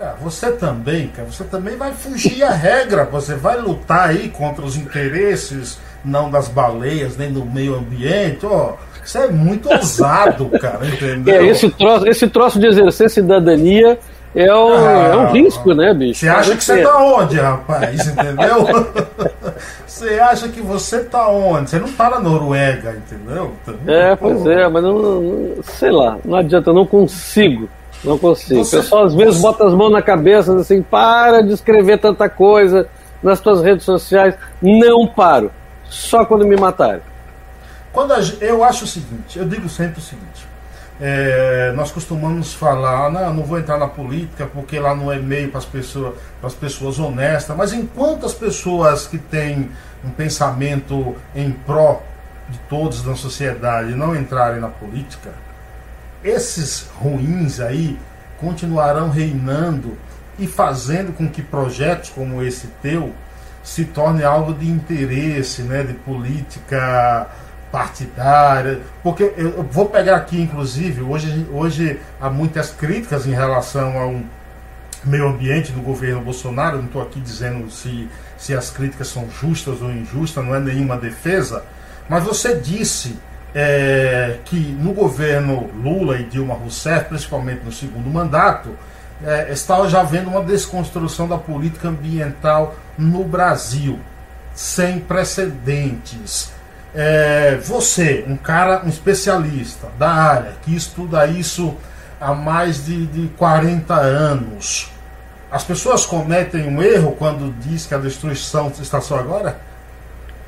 [0.00, 4.64] É, você também, cara, você também vai fugir a regra, você vai lutar aí contra
[4.64, 8.74] os interesses não das baleias, nem do meio ambiente, ó.
[9.04, 11.34] Isso é muito ousado, cara, entendeu?
[11.34, 13.98] É, esse troço, esse troço de exercer cidadania
[14.34, 16.20] é um, ah, é um risco, né, bicho?
[16.20, 18.06] Você acha que você tá onde, rapaz?
[18.06, 18.66] Entendeu?
[19.84, 21.70] você acha que você tá onde?
[21.70, 23.52] Você não tá na Noruega, entendeu?
[23.88, 27.68] é, pois é, mas não, não, sei lá, não adianta, não consigo.
[28.04, 28.64] Não consigo.
[28.64, 29.42] Você, o pessoal às vezes você...
[29.42, 32.86] bota as mãos na cabeça assim, para de escrever tanta coisa
[33.22, 34.36] nas tuas redes sociais.
[34.62, 35.50] Não paro.
[35.84, 37.02] Só quando me matarem.
[37.92, 40.50] Quando a, eu acho o seguinte, eu digo sempre o seguinte
[41.00, 45.48] é, nós costumamos falar, não, não vou entrar na política porque lá não é meio
[45.48, 46.14] para as pessoas,
[46.60, 49.70] pessoas honestas, mas enquanto as pessoas que têm
[50.04, 52.02] um pensamento em pró
[52.50, 55.30] de todos na sociedade não entrarem na política,
[56.22, 57.98] esses ruins aí
[58.38, 59.96] continuarão reinando
[60.38, 63.14] e fazendo com que projetos como esse teu
[63.62, 67.26] se torne algo de interesse, né, de política
[67.70, 74.20] partidária, porque eu vou pegar aqui, inclusive, hoje, hoje há muitas críticas em relação ao
[75.04, 79.80] meio ambiente do governo Bolsonaro, não estou aqui dizendo se, se as críticas são justas
[79.80, 81.64] ou injustas, não é nenhuma defesa,
[82.08, 83.16] mas você disse
[83.54, 88.76] é, que no governo Lula e Dilma Rousseff, principalmente no segundo mandato,
[89.24, 93.98] é, estava já havendo uma desconstrução da política ambiental no Brasil,
[94.54, 96.52] sem precedentes.
[96.94, 101.76] É, você, um cara, um especialista da área, que estuda isso
[102.20, 104.90] há mais de, de 40 anos,
[105.50, 109.56] as pessoas cometem um erro quando diz que a destruição está só agora?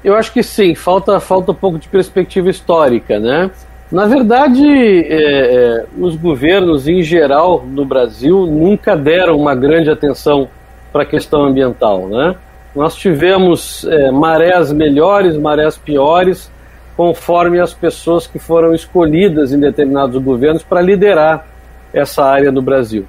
[0.05, 3.51] Eu acho que sim, falta, falta um pouco de perspectiva histórica, né?
[3.91, 10.49] Na verdade, é, é, os governos em geral no Brasil nunca deram uma grande atenção
[10.93, 12.35] para a questão ambiental, né?
[12.75, 16.51] Nós tivemos é, marés melhores, marés piores,
[16.97, 21.47] conforme as pessoas que foram escolhidas em determinados governos para liderar
[21.93, 23.07] essa área no Brasil.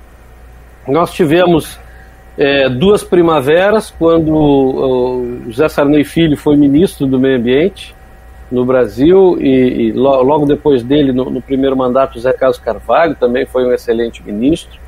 [0.88, 1.80] Nós tivemos
[2.38, 7.96] é, duas primaveras, quando o José Sarney Filho foi ministro do Meio Ambiente
[8.52, 13.46] no Brasil, e, e logo depois dele, no, no primeiro mandato, José Carlos Carvalho também
[13.46, 14.83] foi um excelente ministro.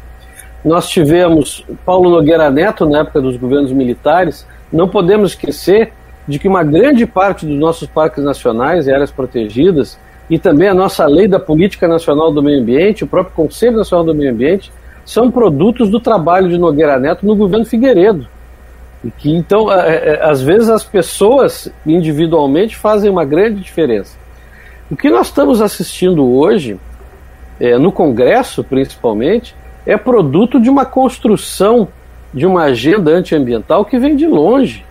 [0.65, 5.93] Nós tivemos Paulo Nogueira Neto, na época dos governos militares, não podemos esquecer
[6.27, 10.73] de que uma grande parte dos nossos parques nacionais e áreas protegidas e também a
[10.73, 14.71] nossa lei da Política Nacional do Meio Ambiente, o próprio Conselho Nacional do Meio Ambiente,
[15.05, 18.27] são produtos do trabalho de Nogueira Neto no governo Figueiredo.
[19.03, 24.17] E que então, às vezes, as pessoas individualmente fazem uma grande diferença.
[24.89, 26.79] O que nós estamos assistindo hoje,
[27.59, 31.87] é, no Congresso principalmente, é produto de uma construção
[32.33, 34.85] de uma agenda antiambiental que vem de longe.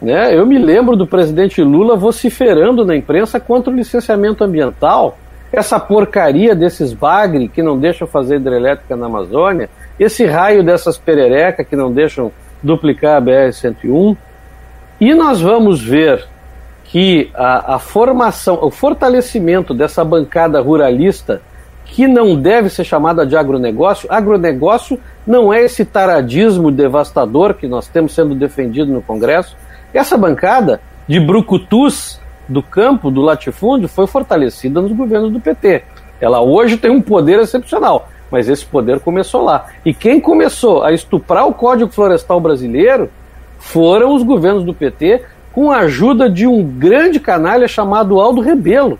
[0.00, 0.34] Né?
[0.34, 5.18] Eu me lembro do presidente Lula vociferando na imprensa contra o licenciamento ambiental,
[5.52, 11.64] essa porcaria desses bagre que não deixam fazer hidrelétrica na Amazônia, esse raio dessas perereca
[11.64, 12.32] que não deixam
[12.62, 14.16] duplicar a BR-101.
[15.00, 16.26] E nós vamos ver
[16.84, 21.42] que a, a formação, o fortalecimento dessa bancada ruralista
[21.86, 24.08] que não deve ser chamada de agronegócio.
[24.10, 29.56] Agronegócio não é esse taradismo devastador que nós temos sendo defendido no Congresso.
[29.94, 35.84] Essa bancada de brucutus do campo, do latifúndio, foi fortalecida nos governos do PT.
[36.20, 39.66] Ela hoje tem um poder excepcional, mas esse poder começou lá.
[39.84, 43.10] E quem começou a estuprar o Código Florestal brasileiro
[43.58, 45.22] foram os governos do PT,
[45.52, 48.98] com a ajuda de um grande canalha chamado Aldo Rebelo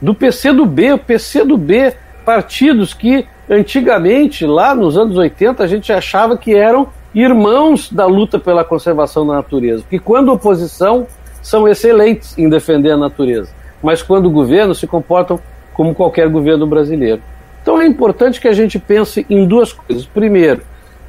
[0.00, 1.94] do PC do B, o PC do B,
[2.24, 8.38] partidos que antigamente, lá nos anos 80, a gente achava que eram irmãos da luta
[8.38, 11.06] pela conservação da natureza, que quando oposição
[11.42, 13.50] são excelentes em defender a natureza,
[13.82, 15.40] mas quando governo se comportam
[15.72, 17.22] como qualquer governo brasileiro.
[17.62, 20.04] Então é importante que a gente pense em duas coisas.
[20.06, 20.62] Primeiro,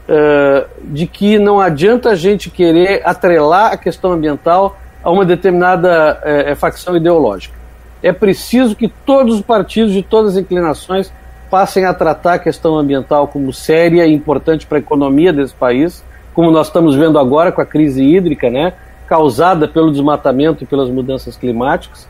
[0.07, 6.21] uh, de que não adianta a gente querer atrelar a questão ambiental a uma determinada
[6.51, 7.58] uh, facção ideológica.
[8.01, 11.11] É preciso que todos os partidos de todas as inclinações
[11.49, 16.03] passem a tratar a questão ambiental como séria e importante para a economia desse país,
[16.33, 18.73] como nós estamos vendo agora com a crise hídrica, né,
[19.07, 22.07] causada pelo desmatamento e pelas mudanças climáticas.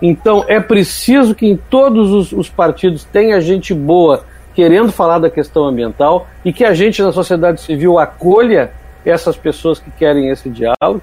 [0.00, 4.24] Então é preciso que em todos os, os partidos tenha gente boa
[4.54, 8.72] querendo falar da questão ambiental e que a gente na sociedade civil acolha
[9.04, 11.02] essas pessoas que querem esse diálogo.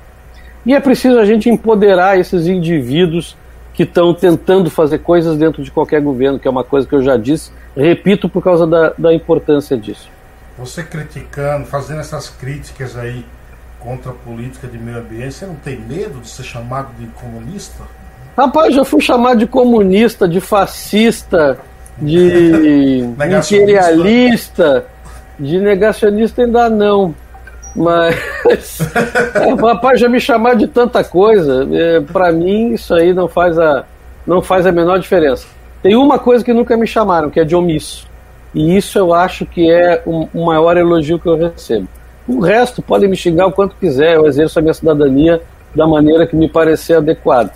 [0.65, 3.38] E é preciso a gente empoderar esses indivíduos
[3.78, 7.03] que estão tentando fazer coisas dentro de qualquer governo, que é uma coisa que eu
[7.03, 10.09] já disse, repito por causa da, da importância disso.
[10.57, 13.23] Você criticando, fazendo essas críticas aí
[13.80, 17.84] contra a política de meio ambiente, você não tem medo de ser chamado de comunista?
[18.36, 21.59] Rapaz, já fui chamado de comunista, de fascista,
[21.99, 24.88] de imperialista,
[25.38, 27.13] de negacionista ainda não.
[27.78, 28.80] Mas,
[29.61, 33.86] rapaz, já me chamar de tanta coisa, é, para mim isso aí não faz, a,
[34.25, 35.45] não faz a menor diferença.
[35.84, 38.07] Tem uma coisa que nunca me chamaram, que é de omisso.
[38.53, 41.88] E isso eu acho que é o, o maior elogio que eu recebo.
[42.28, 45.39] O resto podem me xingar o quanto quiser, eu exerço a minha cidadania
[45.75, 47.51] da maneira que me parecer adequada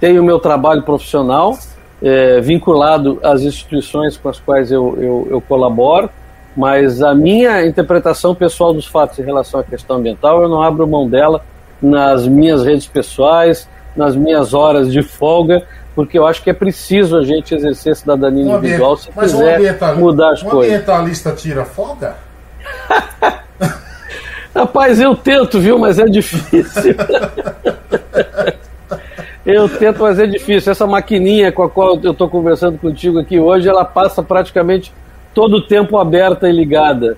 [0.00, 1.56] tenho o meu trabalho profissional
[2.02, 6.08] é, vinculado às instituições com as quais eu, eu, eu, colaboro,
[6.56, 10.86] mas a minha interpretação pessoal dos fatos em relação à questão ambiental, eu não abro
[10.86, 11.44] mão dela
[11.80, 15.62] nas minhas redes pessoais, nas minhas horas de folga,
[15.94, 19.98] porque eu acho que é preciso a gente exercer cidadania um individual se quiser um
[19.98, 20.72] mudar as um coisas.
[20.72, 22.16] O ambientalista tira folga?
[24.54, 26.94] Rapaz, eu tento, viu, mas é difícil.
[29.44, 30.70] Eu tento, mas é difícil.
[30.70, 34.92] Essa maquininha com a qual eu estou conversando contigo aqui hoje, ela passa praticamente
[35.34, 37.16] todo o tempo aberta e ligada.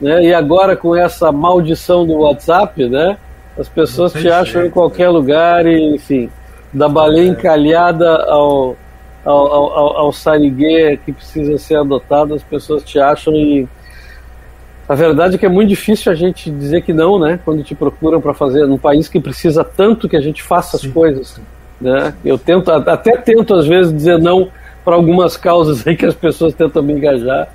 [0.00, 0.24] Né?
[0.24, 3.18] E agora com essa maldição do WhatsApp, né?
[3.58, 5.10] As pessoas te acham jeito, em qualquer né?
[5.10, 6.30] lugar e, enfim,
[6.72, 7.30] da baleia é.
[7.30, 8.76] encalhada ao,
[9.24, 13.68] ao, ao, ao sariguê que precisa ser adotado, as pessoas te acham e
[14.88, 17.38] a verdade é que é muito difícil a gente dizer que não, né?
[17.44, 20.82] Quando te procuram para fazer num país que precisa tanto que a gente faça as
[20.82, 20.90] Sim.
[20.90, 21.40] coisas.
[21.80, 22.12] Né?
[22.24, 24.48] Eu tento, até tento às vezes dizer não
[24.84, 27.48] para algumas causas aí que as pessoas tentam me engajar,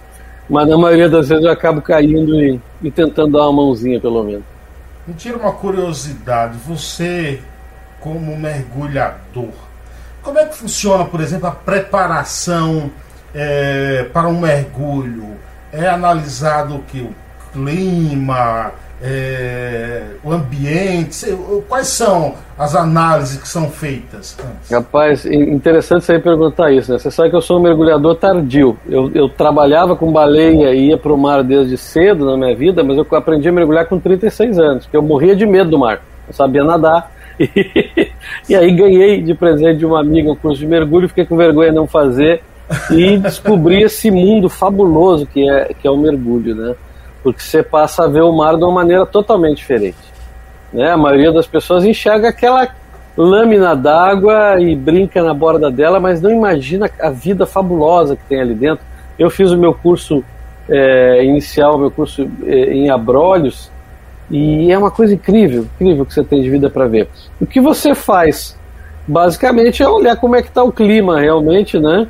[0.50, 4.24] mas na maioria das vezes eu acabo caindo e, e tentando dar uma mãozinha pelo
[4.24, 4.44] menos.
[5.08, 7.40] Me tira uma curiosidade, você
[8.00, 9.50] como mergulhador,
[10.26, 12.90] como é que funciona, por exemplo, a preparação
[13.34, 15.36] é, para um mergulho?
[15.72, 17.14] É analisado o que o
[17.54, 18.72] clima,
[19.02, 21.28] é, o ambiente?
[21.68, 24.38] Quais são as análises que são feitas?
[24.72, 27.00] Rapaz, interessante você perguntar isso, né?
[27.00, 28.78] Você sabe que eu sou um mergulhador tardio.
[28.88, 32.84] Eu, eu trabalhava com baleia e ia para o mar desde cedo na minha vida,
[32.84, 36.02] mas eu aprendi a mergulhar com 36 anos, porque eu morria de medo do mar.
[36.28, 37.14] Eu sabia nadar.
[37.38, 38.12] E,
[38.48, 41.70] e aí ganhei de presente de uma amiga um curso de mergulho, fiquei com vergonha
[41.70, 42.42] de não fazer
[42.90, 46.76] e descobri esse mundo fabuloso que é, que é o mergulho, né?
[47.26, 49.98] Porque você passa a ver o mar de uma maneira totalmente diferente.
[50.72, 50.92] Né?
[50.92, 52.68] A maioria das pessoas enxerga aquela
[53.18, 58.40] lâmina d'água e brinca na borda dela, mas não imagina a vida fabulosa que tem
[58.40, 58.86] ali dentro.
[59.18, 60.24] Eu fiz o meu curso
[60.70, 63.72] é, inicial, meu curso é, em abrolhos,
[64.30, 67.10] e é uma coisa incrível, incrível que você tem de vida para ver.
[67.42, 68.56] O que você faz,
[69.08, 72.08] basicamente, é olhar como é que está o clima realmente, né?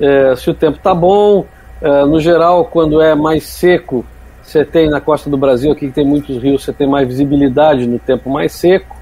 [0.00, 1.46] É, se o tempo está bom,
[1.80, 4.06] é, no geral, quando é mais seco,
[4.42, 7.86] você tem na costa do Brasil, aqui que tem muitos rios, você tem mais visibilidade
[7.86, 8.96] no tempo mais seco,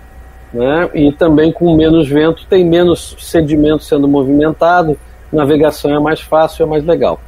[0.53, 0.91] né?
[0.95, 4.99] e também com menos vento, tem menos sedimento sendo movimentado,
[5.33, 7.21] navegação é mais fácil, é mais legal.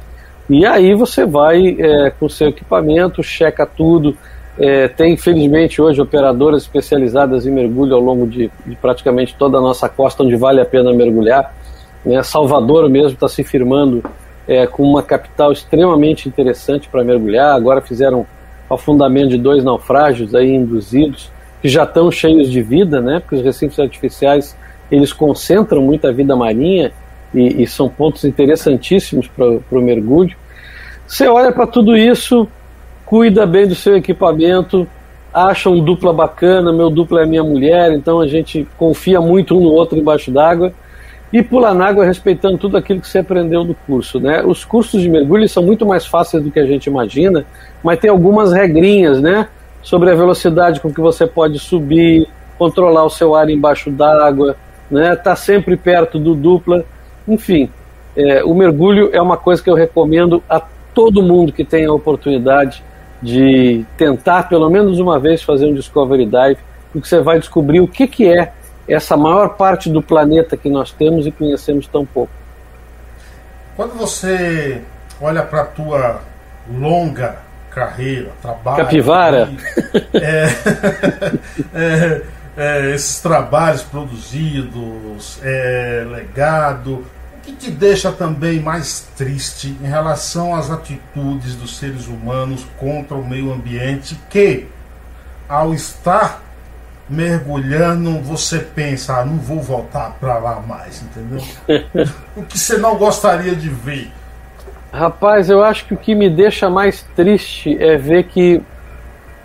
[0.49, 4.15] E aí você vai é, com seu equipamento, checa tudo.
[4.59, 9.61] É, tem, infelizmente, hoje operadoras especializadas em mergulho ao longo de, de, praticamente toda a
[9.61, 11.55] nossa costa, onde vale a pena mergulhar.
[12.05, 12.21] Né?
[12.21, 14.03] Salvador mesmo está se firmando
[14.47, 17.55] é, com uma capital extremamente interessante para mergulhar.
[17.55, 18.25] Agora fizeram
[18.69, 21.31] afundamento de dois naufrágios aí induzidos,
[21.61, 23.19] que já estão cheios de vida, né?
[23.19, 24.55] Porque os recifes artificiais
[24.91, 26.91] eles concentram muita vida marinha
[27.33, 30.35] e, e são pontos interessantíssimos para o mergulho.
[31.07, 32.47] Você olha para tudo isso,
[33.05, 34.87] cuida bem do seu equipamento,
[35.33, 39.61] acha um dupla bacana, meu dupla é minha mulher, então a gente confia muito um
[39.61, 40.73] no outro embaixo d'água
[41.33, 44.19] e pular na água respeitando tudo aquilo que você aprendeu do curso.
[44.19, 44.43] Né?
[44.45, 47.43] Os cursos de mergulho são muito mais fáceis do que a gente imagina,
[47.83, 49.47] mas tem algumas regrinhas né?
[49.81, 54.55] sobre a velocidade com que você pode subir, controlar o seu ar embaixo d'água,
[54.91, 55.15] né?
[55.15, 56.85] tá sempre perto do dupla,
[57.27, 57.67] enfim.
[58.15, 60.61] é, o mergulho é uma coisa que eu recomendo a
[60.93, 62.83] todo mundo que tenha a oportunidade
[63.19, 66.57] de tentar pelo menos uma vez fazer um Discovery Dive,
[66.91, 68.53] porque você vai descobrir o que, que é
[68.93, 72.31] essa maior parte do planeta que nós temos e conhecemos tão pouco.
[73.75, 74.81] Quando você
[75.19, 76.21] olha para a tua
[76.69, 77.37] longa
[77.71, 78.77] carreira, trabalho.
[78.77, 79.49] Capivara!
[80.13, 80.47] E, é,
[81.73, 82.21] é,
[82.55, 87.03] é, esses trabalhos produzidos, é, legado,
[87.35, 93.17] o que te deixa também mais triste em relação às atitudes dos seres humanos contra
[93.17, 94.67] o meio ambiente que,
[95.49, 96.42] ao estar
[97.09, 101.41] mergulhando, você pensa, ah, não vou voltar para lá mais, entendeu?
[102.35, 104.11] o que você não gostaria de ver?
[104.91, 108.61] Rapaz, eu acho que o que me deixa mais triste é ver que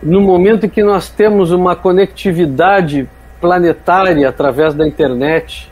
[0.03, 3.09] no momento em que nós temos uma conectividade
[3.41, 5.71] planetária através da internet,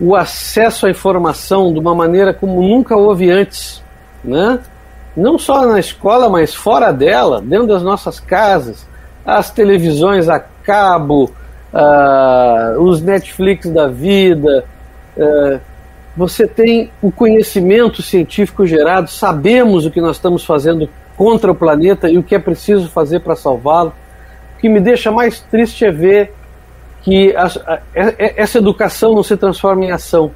[0.00, 3.82] o acesso à informação de uma maneira como nunca houve antes,
[4.24, 4.60] né?
[5.16, 8.86] Não só na escola, mas fora dela, dentro das nossas casas,
[9.28, 11.30] as televisões a cabo,
[11.70, 14.64] uh, os Netflix da vida,
[15.18, 15.60] uh,
[16.16, 22.08] você tem o conhecimento científico gerado, sabemos o que nós estamos fazendo contra o planeta
[22.08, 23.92] e o que é preciso fazer para salvá-lo.
[24.56, 26.32] O que me deixa mais triste é ver
[27.02, 27.80] que a, a,
[28.34, 30.30] essa educação não se transforma em ação,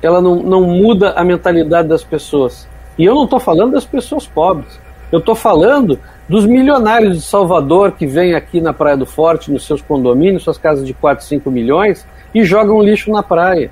[0.00, 2.68] ela não, não muda a mentalidade das pessoas.
[2.96, 4.78] E eu não estou falando das pessoas pobres,
[5.12, 5.98] eu estou falando
[6.28, 10.58] dos milionários de Salvador que vêm aqui na Praia do Forte, nos seus condomínios, suas
[10.58, 13.70] casas de 4, 5 milhões, e jogam lixo na praia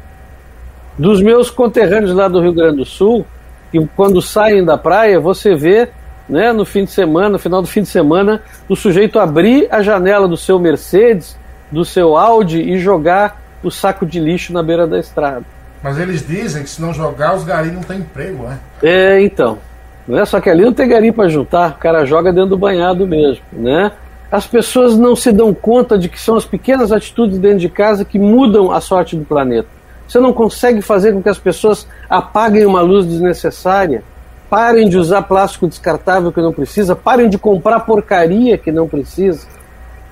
[0.97, 3.27] dos meus conterrâneos lá do Rio Grande do Sul,
[3.71, 5.89] que quando saem da praia, você vê,
[6.29, 9.83] né, no fim de semana, no final do fim de semana, o sujeito abrir a
[9.83, 11.37] janela do seu Mercedes,
[11.71, 15.45] do seu Audi e jogar o saco de lixo na beira da estrada.
[15.83, 18.59] Mas eles dizem que se não jogar, os garis não têm emprego, né?
[18.83, 19.59] É, então.
[20.07, 20.25] Né?
[20.25, 23.45] Só que ali não tem gari para juntar, o cara joga dentro do banhado mesmo,
[23.53, 23.93] né?
[24.31, 28.05] As pessoas não se dão conta de que são as pequenas atitudes dentro de casa
[28.05, 29.69] que mudam a sorte do planeta.
[30.09, 34.03] Você não consegue fazer com que as pessoas apaguem uma luz desnecessária,
[34.51, 39.47] parem de usar plástico descartável que não precisa, parem de comprar porcaria que não precisa.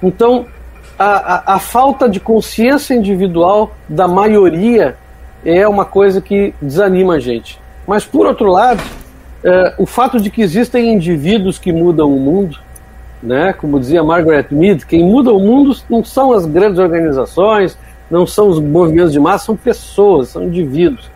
[0.02, 0.46] Então,
[0.98, 4.96] a, a, a falta de consciência individual da maioria
[5.44, 7.60] é uma coisa que desanima a gente.
[7.86, 8.82] Mas, por outro lado,
[9.44, 12.58] é, o fato de que existem indivíduos que mudam o mundo,
[13.22, 17.78] né, como dizia Margaret Mead, quem muda o mundo não são as grandes organizações,
[18.10, 21.10] não são os movimentos de massa, são pessoas, são indivíduos.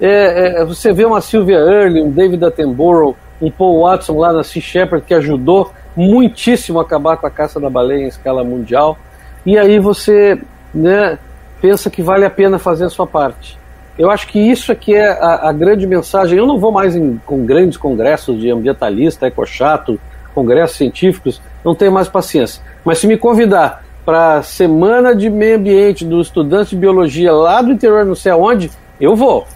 [0.00, 4.44] É, é, você vê uma Sylvia Earle, um David Attenborough, um Paul Watson lá na
[4.44, 8.98] Sea Shepherd que ajudou muitíssimo a acabar com a caça da baleia em escala mundial.
[9.44, 10.38] E aí você
[10.74, 11.18] né,
[11.60, 13.58] pensa que vale a pena fazer a sua parte.
[13.98, 16.38] Eu acho que isso aqui é a, a grande mensagem.
[16.38, 19.98] Eu não vou mais em com grandes congressos de ambientalista, ecochato,
[20.34, 22.62] congressos científicos, não tenho mais paciência.
[22.84, 27.62] Mas se me convidar para a semana de meio ambiente dos estudantes de biologia lá
[27.62, 28.70] do interior, não sei aonde,
[29.00, 29.46] eu vou.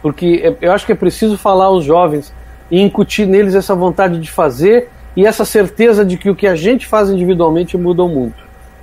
[0.00, 2.32] Porque é, eu acho que é preciso falar aos jovens
[2.70, 6.54] e incutir neles essa vontade de fazer e essa certeza de que o que a
[6.54, 8.34] gente faz individualmente muda o mundo.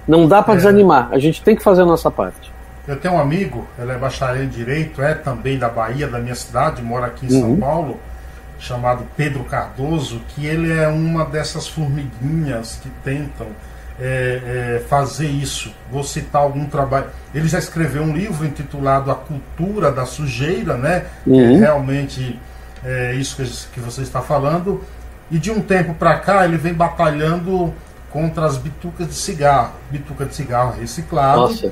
[0.08, 0.58] Não dá para é.
[0.58, 2.49] desanimar, a gente tem que fazer a nossa parte.
[2.90, 6.34] Eu tenho um amigo, ele é bacharel em Direito, é também da Bahia, da minha
[6.34, 7.42] cidade, mora aqui em uhum.
[7.42, 8.00] São Paulo,
[8.58, 13.46] chamado Pedro Cardoso, que ele é uma dessas formiguinhas que tentam
[14.00, 15.72] é, é, fazer isso.
[15.92, 17.06] Vou citar algum trabalho.
[17.32, 21.06] Ele já escreveu um livro intitulado A Cultura da Sujeira, né?
[21.28, 21.58] Uhum.
[21.58, 22.40] É realmente
[22.84, 24.84] é, isso que, que você está falando.
[25.30, 27.72] E de um tempo para cá ele vem batalhando
[28.10, 31.42] contra as bitucas de cigarro, bituca de cigarro reciclado.
[31.42, 31.72] Nossa.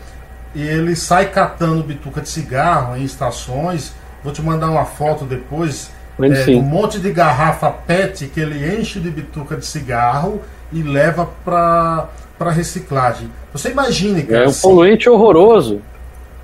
[0.55, 3.93] E ele sai catando bituca de cigarro em estações.
[4.23, 8.99] Vou te mandar uma foto depois é, um monte de garrafa PET que ele enche
[8.99, 10.41] de bituca de cigarro
[10.71, 13.31] e leva para para reciclagem.
[13.51, 14.45] Você imagine, cara.
[14.45, 15.81] É um poluente horroroso.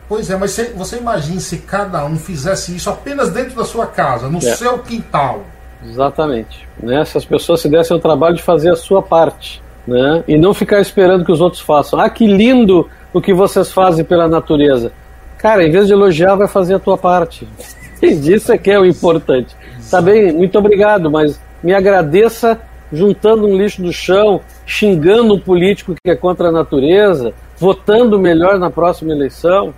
[0.10, 3.86] Pois é, mas você, você imagine se cada um fizesse isso apenas dentro da sua
[3.86, 4.42] casa, no é.
[4.42, 5.44] seu quintal.
[5.86, 6.68] Exatamente.
[6.82, 7.06] Né?
[7.06, 9.62] Se as pessoas se dessem o trabalho de fazer a sua parte.
[9.86, 10.24] Né?
[10.28, 12.00] E não ficar esperando que os outros façam.
[12.00, 14.92] Ah, que lindo o que vocês fazem pela natureza.
[15.38, 17.48] Cara, em vez de elogiar, vai fazer a tua parte.
[18.02, 19.56] E isso é que é o importante.
[19.90, 22.60] Tá bem, muito obrigado, mas me agradeça
[22.92, 28.60] juntando um lixo do chão, xingando um político que é contra a natureza, votando melhor
[28.60, 29.74] na próxima eleição.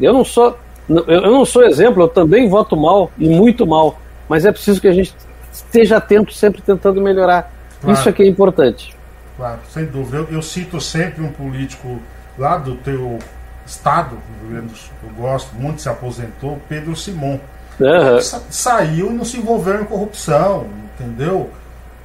[0.00, 0.56] Eu não sou,
[0.88, 3.98] eu não sou exemplo, eu também voto mal e muito mal,
[4.28, 5.12] mas é preciso que a gente
[5.52, 7.52] esteja atento, sempre tentando melhorar.
[7.80, 7.98] Claro.
[7.98, 8.96] Isso é que é importante.
[9.36, 10.18] Claro, sem dúvida.
[10.18, 12.00] Eu, eu, cito sempre um político
[12.38, 13.18] lá do teu
[13.66, 17.38] estado, do Rio Grande do Sul, eu gosto muito, se aposentou, Pedro Simon.
[17.80, 18.20] Uhum.
[18.20, 21.50] Sa saiu e não se envolveu em corrupção, entendeu?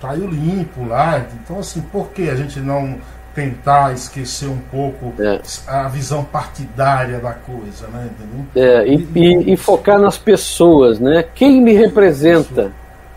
[0.01, 1.25] Saiu limpo lá.
[1.41, 2.97] Então, assim, por que a gente não
[3.34, 5.41] tentar esquecer um pouco é.
[5.67, 8.09] a visão partidária da coisa, né?
[8.55, 11.25] É, e, e, e, focar nas pessoas, né?
[11.34, 12.71] Quem me representa?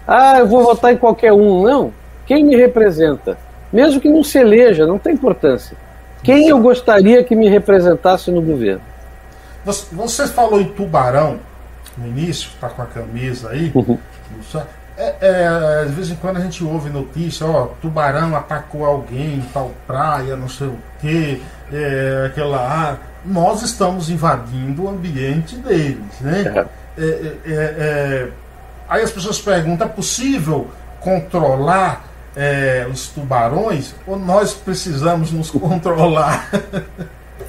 [0.06, 1.62] Ah, eu vou votar em qualquer um.
[1.62, 1.92] Não.
[2.24, 3.36] Quem me representa?
[3.72, 5.76] Mesmo que não se eleja, não tem importância.
[6.22, 8.82] Quem eu gostaria que me representasse no governo?
[9.64, 11.40] Você falou em tubarão
[11.96, 13.72] no início, está com a camisa aí.
[13.74, 13.98] Uhum.
[14.98, 19.44] É, é, de vez em quando a gente ouve notícia, ó, tubarão atacou alguém em
[19.52, 21.42] tal praia, não sei o que,
[21.72, 23.00] é, aquela área.
[23.24, 26.44] Nós estamos invadindo o ambiente deles, né?
[26.46, 26.66] É.
[26.98, 28.28] É, é,
[28.88, 30.68] aí as pessoas perguntam, é possível
[31.00, 32.04] controlar
[32.90, 36.50] os tubarões ou nós precisamos nos controlar?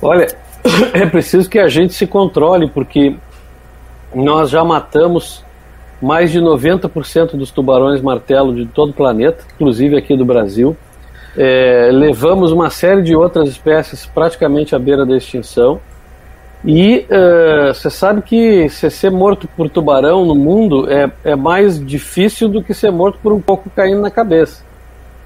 [0.02, 0.28] Olha,
[0.94, 3.16] é preciso que a gente se controle, porque
[4.14, 5.46] nós já matamos
[6.02, 10.78] mais de 90% dos tubarões martelo de todo o planeta, inclusive aqui do Brasil.
[11.36, 15.80] É, levamos uma série de outras espécies praticamente à beira da extinção.
[16.66, 21.84] E é, você uh, sabe que ser morto por tubarão no mundo é, é mais
[21.84, 24.64] difícil do que ser morto por um pouco caindo na cabeça,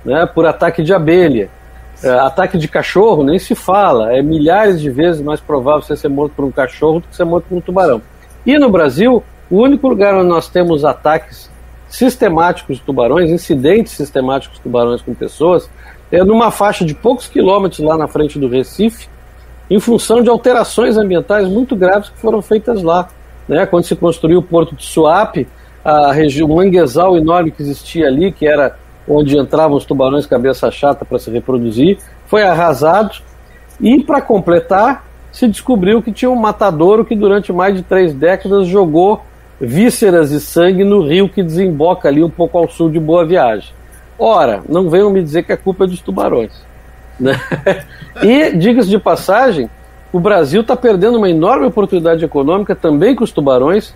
[0.04, 0.26] né?
[0.26, 1.50] por ataque de abelha.
[2.04, 6.08] É, ataque de cachorro nem se fala, é milhares de vezes mais provável você ser
[6.08, 8.02] morto por um cachorro do que ser morto por um tubarão.
[8.44, 11.52] E no Brasil, o único lugar onde nós temos ataques
[11.88, 15.70] sistemáticos de tubarões, incidentes sistemáticos de tubarões com pessoas,
[16.12, 19.08] é numa faixa de poucos quilômetros lá na frente do Recife,
[19.70, 23.10] em função de alterações ambientais muito graves que foram feitas lá.
[23.48, 23.66] Né?
[23.66, 25.48] Quando se construiu o porto de Suape,
[25.84, 28.78] a região, o manguezal enorme que existia ali, que era
[29.08, 31.98] onde entravam os tubarões cabeça chata para se reproduzir,
[32.28, 33.18] foi arrasado.
[33.80, 38.68] E para completar, se descobriu que tinha um matadouro que durante mais de três décadas
[38.68, 39.22] jogou
[39.60, 43.74] vísceras e sangue no rio que desemboca ali um pouco ao sul de Boa Viagem.
[44.18, 46.52] Ora, não venham me dizer que a culpa é dos tubarões.
[47.20, 47.40] Né?
[48.22, 49.70] E, diga-se de passagem,
[50.12, 53.96] o Brasil está perdendo uma enorme oportunidade econômica também com os tubarões,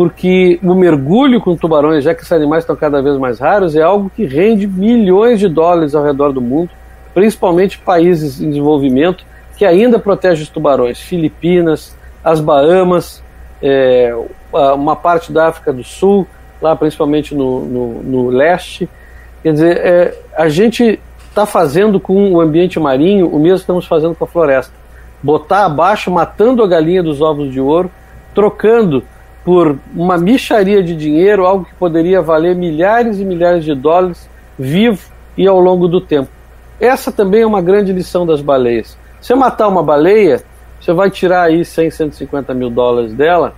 [0.00, 3.82] porque o mergulho com tubarões, já que esses animais estão cada vez mais raros, é
[3.82, 6.70] algo que rende milhões de dólares ao redor do mundo,
[7.12, 9.26] principalmente países em desenvolvimento
[9.58, 11.94] que ainda protegem os tubarões, Filipinas,
[12.24, 13.22] as Bahamas,
[13.62, 14.14] é,
[14.74, 16.26] uma parte da África do Sul,
[16.62, 18.88] lá principalmente no, no, no leste.
[19.42, 20.98] Quer dizer, é, a gente
[21.28, 24.72] está fazendo com o ambiente marinho o mesmo que estamos fazendo com a floresta.
[25.22, 27.90] Botar abaixo, matando a galinha dos ovos de ouro,
[28.34, 29.04] trocando
[29.44, 34.28] por uma micharia de dinheiro, algo que poderia valer milhares e milhares de dólares,
[34.58, 35.00] vivo
[35.36, 36.28] e ao longo do tempo.
[36.78, 38.96] Essa também é uma grande lição das baleias.
[39.20, 40.42] Se matar uma baleia,
[40.80, 43.54] você vai tirar aí 100, 150 mil dólares dela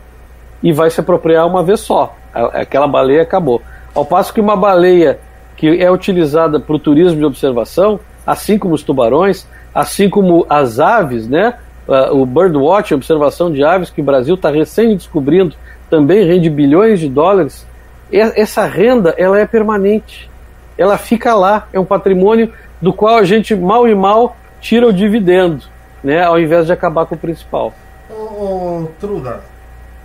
[0.62, 2.14] e vai se apropriar uma vez só.
[2.32, 3.62] Aquela baleia acabou.
[3.94, 5.18] Ao passo que uma baleia
[5.56, 10.80] que é utilizada para o turismo de observação, assim como os tubarões, assim como as
[10.80, 11.54] aves, né?
[12.12, 15.54] o birdwatch, observação de aves, que o Brasil está recém descobrindo,
[15.92, 17.66] também rende bilhões de dólares.
[18.10, 20.30] Essa renda ela é permanente,
[20.78, 24.92] ela fica lá, é um patrimônio do qual a gente mal e mal tira o
[24.92, 25.64] dividendo
[26.02, 27.74] né, ao invés de acabar com o principal.
[28.10, 29.40] Ô, ô Truda,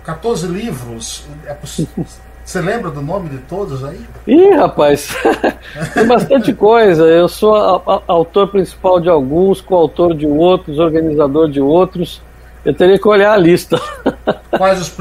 [0.04, 1.56] 14 livros, é
[2.44, 4.00] você lembra do nome de todos aí?
[4.26, 5.16] Ih, rapaz,
[5.94, 7.04] tem bastante coisa.
[7.04, 12.20] Eu sou a, a, autor principal de alguns, coautor de outros, organizador de outros.
[12.62, 13.80] Eu teria que olhar a lista.
[14.56, 14.94] Quais os,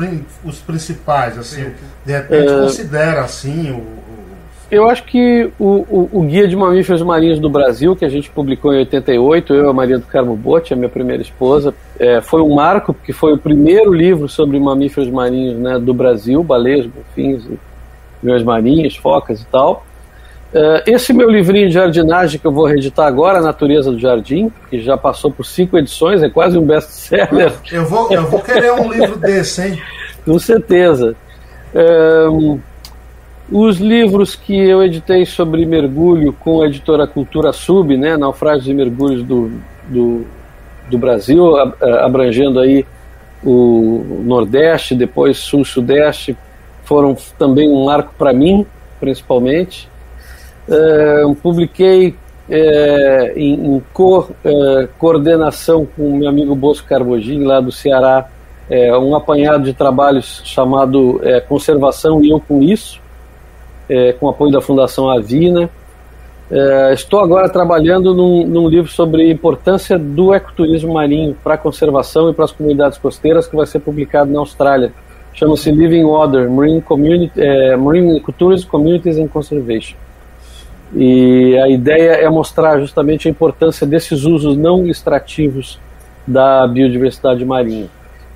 [0.43, 1.71] os principais, assim?
[2.05, 2.59] De repente é...
[2.61, 3.97] considera assim o,
[4.69, 8.30] eu acho que o, o, o, Guia de Mamíferos Marinhos do Brasil, que a gente
[8.30, 12.19] publicou em 88, eu e a Maria do Carmo Botti, a minha primeira esposa, é,
[12.19, 16.86] foi um marco, porque foi o primeiro livro sobre mamíferos marinhos né, do Brasil, baleias,
[16.86, 17.47] golfinhos,
[18.21, 19.86] meus marinhos, focas e tal.
[20.54, 24.80] É, esse meu livrinho de jardinagem que eu vou reeditar agora, Natureza do Jardim, que
[24.82, 27.54] já passou por cinco edições, é quase um best-seller.
[27.72, 29.82] Eu vou, eu vou querer um livro desse, hein?
[30.26, 31.16] Com certeza.
[31.76, 32.26] É,
[33.52, 38.74] os livros que eu editei sobre mergulho com a editora Cultura Sub, né, Naufrágios e
[38.74, 39.52] Mergulhos do,
[39.88, 40.26] do,
[40.89, 41.56] do Brasil,
[42.02, 42.86] abrangendo aí
[43.43, 46.36] o Nordeste, depois Sul-Sudeste,
[46.84, 48.66] foram também um marco para mim,
[49.00, 49.89] principalmente.
[51.41, 52.15] Publiquei
[52.49, 58.30] é, em, em co, é, coordenação com o meu amigo Bosco Carbogin, lá do Ceará,
[58.70, 62.99] é, um apanhado de trabalhos chamado Conservação e Eu com Isso,
[64.20, 65.70] com apoio da Fundação Avina.
[66.93, 72.30] Estou agora trabalhando num, num, livro sobre a importância do ecoturismo marinho para a conservação
[72.30, 74.91] e para as comunidades costeiras, que vai ser publicado na Austrália,
[75.34, 77.39] chama-se Living Water, Marine, Community,
[77.78, 78.22] Marine
[78.70, 79.95] Communities and Conservation.
[80.95, 85.79] E a ideia é mostrar justamente a importância desses usos não extrativos
[86.25, 87.88] da biodiversidade marinha.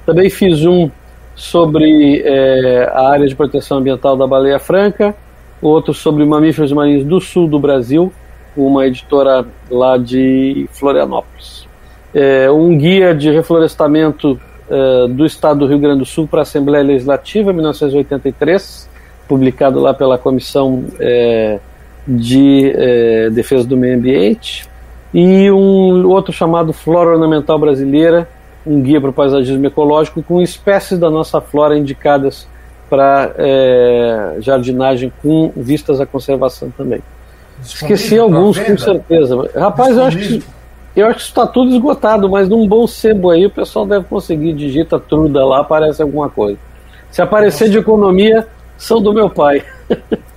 [0.05, 0.89] Também fiz um
[1.35, 5.15] sobre é, a área de proteção ambiental da baleia franca,
[5.61, 8.11] outro sobre mamíferos marinhos do sul do Brasil,
[8.55, 11.67] uma editora lá de Florianópolis.
[12.13, 14.39] É, um guia de reflorestamento
[14.69, 18.89] é, do estado do Rio Grande do Sul para a Assembleia Legislativa, 1983,
[19.27, 21.59] publicado lá pela Comissão é,
[22.07, 24.67] de é, Defesa do Meio Ambiente,
[25.13, 28.27] e um outro chamado Flora Ornamental Brasileira,
[28.65, 32.47] um guia para o paisagismo ecológico com espécies da nossa flora indicadas
[32.89, 37.01] para é, jardinagem com vistas à conservação também.
[37.61, 39.49] Esqueci alguns com certeza.
[39.55, 40.43] Rapaz, eu acho que
[40.95, 44.53] eu acho que está tudo esgotado, mas num bom sebo aí o pessoal deve conseguir.
[44.53, 46.59] Digita truda lá, aparece alguma coisa.
[47.09, 47.71] Se aparecer Nossa.
[47.71, 48.47] de economia,
[48.77, 49.63] são do meu pai.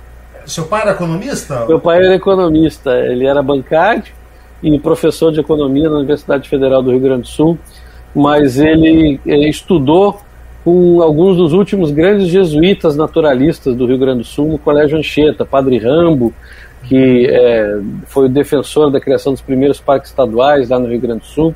[0.45, 1.65] Seu pai era economista?
[1.65, 2.91] Meu pai era economista.
[2.91, 4.13] Ele era bancário
[4.61, 7.57] e professor de economia na Universidade Federal do Rio Grande do Sul
[8.15, 10.21] mas ele, estudou
[10.63, 15.45] com alguns dos últimos grandes jesuítas naturalistas do Rio Grande do Sul no Colégio Anchieta,
[15.45, 16.33] Padre Rambo,
[16.85, 21.19] que é, foi o defensor da criação dos primeiros parques estaduais lá no Rio Grande
[21.19, 21.53] do Sul.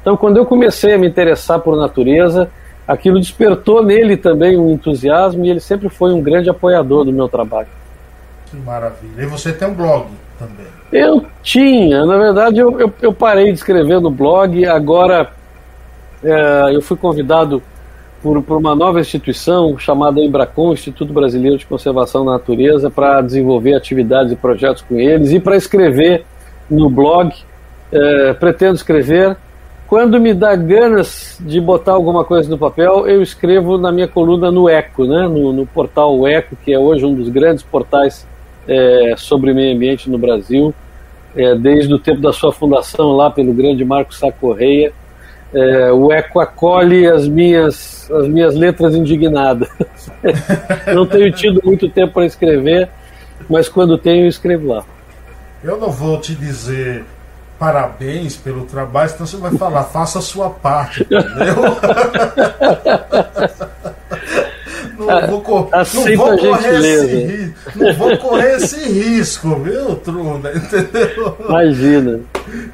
[0.00, 2.48] Então, quando eu comecei a me interessar por natureza,
[2.86, 7.28] aquilo despertou nele também um entusiasmo e ele sempre foi um grande apoiador do meu
[7.28, 7.68] trabalho.
[8.50, 9.22] Que maravilha.
[9.22, 10.06] E você tem um blog
[10.38, 10.66] também?
[10.92, 15.30] Eu tinha, na verdade eu, eu, eu parei de escrever no blog, agora
[16.22, 17.62] é, eu fui convidado
[18.22, 23.74] por, por, uma nova instituição chamada Embracon, Instituto Brasileiro de Conservação da Natureza, para desenvolver
[23.74, 26.24] atividades e projetos com eles e para escrever
[26.70, 27.32] no blog.
[27.90, 29.36] É, pretendo escrever.
[29.86, 34.50] Quando me dá ganas de botar alguma coisa no papel, eu escrevo na minha coluna
[34.50, 35.26] no Eco, né?
[35.26, 38.26] no, no portal Eco, que é hoje um dos grandes portais
[38.68, 40.74] é, sobre meio ambiente no Brasil,
[41.34, 44.92] é, desde o tempo da sua fundação lá pelo grande Marco Sá Correia
[45.52, 49.68] é, o eco acolhe as minhas, as minhas letras indignadas.
[50.94, 52.88] não tenho tido muito tempo para escrever,
[53.48, 54.84] mas quando tenho, escrevo lá.
[55.62, 57.04] Eu não vou te dizer
[57.58, 61.76] parabéns pelo trabalho, senão você vai falar, faça a sua parte, entendeu?
[65.08, 67.78] não vou, cor não vou correr esse risco.
[67.78, 70.52] Não vou correr esse risco, viu, Trunda?
[70.56, 71.36] Entendeu?
[71.48, 72.20] Imagina.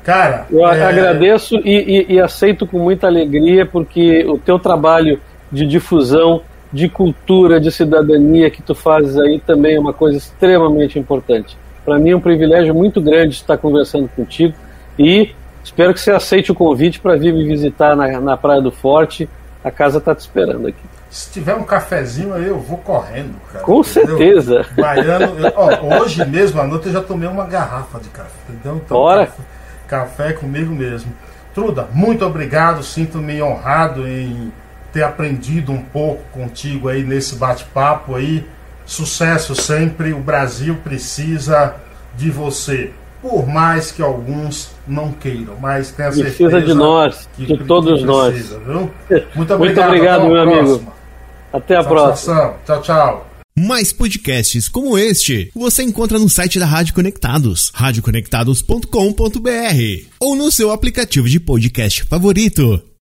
[0.02, 0.46] Cara.
[0.50, 0.82] Eu é...
[0.82, 5.20] agradeço e, e, e aceito com muita alegria, porque o teu trabalho
[5.50, 6.42] de difusão
[6.74, 11.56] de cultura, de cidadania que tu fazes aí também é uma coisa extremamente importante.
[11.84, 14.54] Para mim é um privilégio muito grande estar conversando contigo
[14.98, 15.30] e
[15.62, 19.28] espero que você aceite o convite para vir me visitar na, na Praia do Forte.
[19.62, 20.82] A casa está te esperando aqui.
[21.14, 23.64] Se tiver um cafezinho aí, eu vou correndo, cara.
[23.64, 24.18] Com entendeu?
[24.18, 24.66] certeza.
[24.76, 28.30] Baiano, eu, ó, hoje mesmo à noite eu já tomei uma garrafa de café.
[28.48, 28.82] Entendeu?
[28.84, 29.26] Então, Bora.
[29.26, 29.42] Café,
[29.86, 31.12] café comigo mesmo.
[31.54, 32.82] Truda, muito obrigado.
[32.82, 34.52] Sinto-me honrado em
[34.92, 38.44] ter aprendido um pouco contigo aí nesse bate-papo aí.
[38.84, 40.12] Sucesso sempre.
[40.12, 41.76] O Brasil precisa
[42.16, 42.90] de você.
[43.22, 46.36] Por mais que alguns não queiram, mas tenha certeza.
[46.36, 48.66] Precisa de nós, de todos precisa, nós.
[48.66, 48.90] Viu?
[49.32, 50.94] Muito obrigado, Muito obrigado meu amigo.
[51.54, 52.56] Até a próxima.
[52.66, 53.30] Tchau, tchau.
[53.56, 60.72] Mais podcasts como este você encontra no site da Rádio Conectados, radioconectados.com.br ou no seu
[60.72, 62.93] aplicativo de podcast favorito.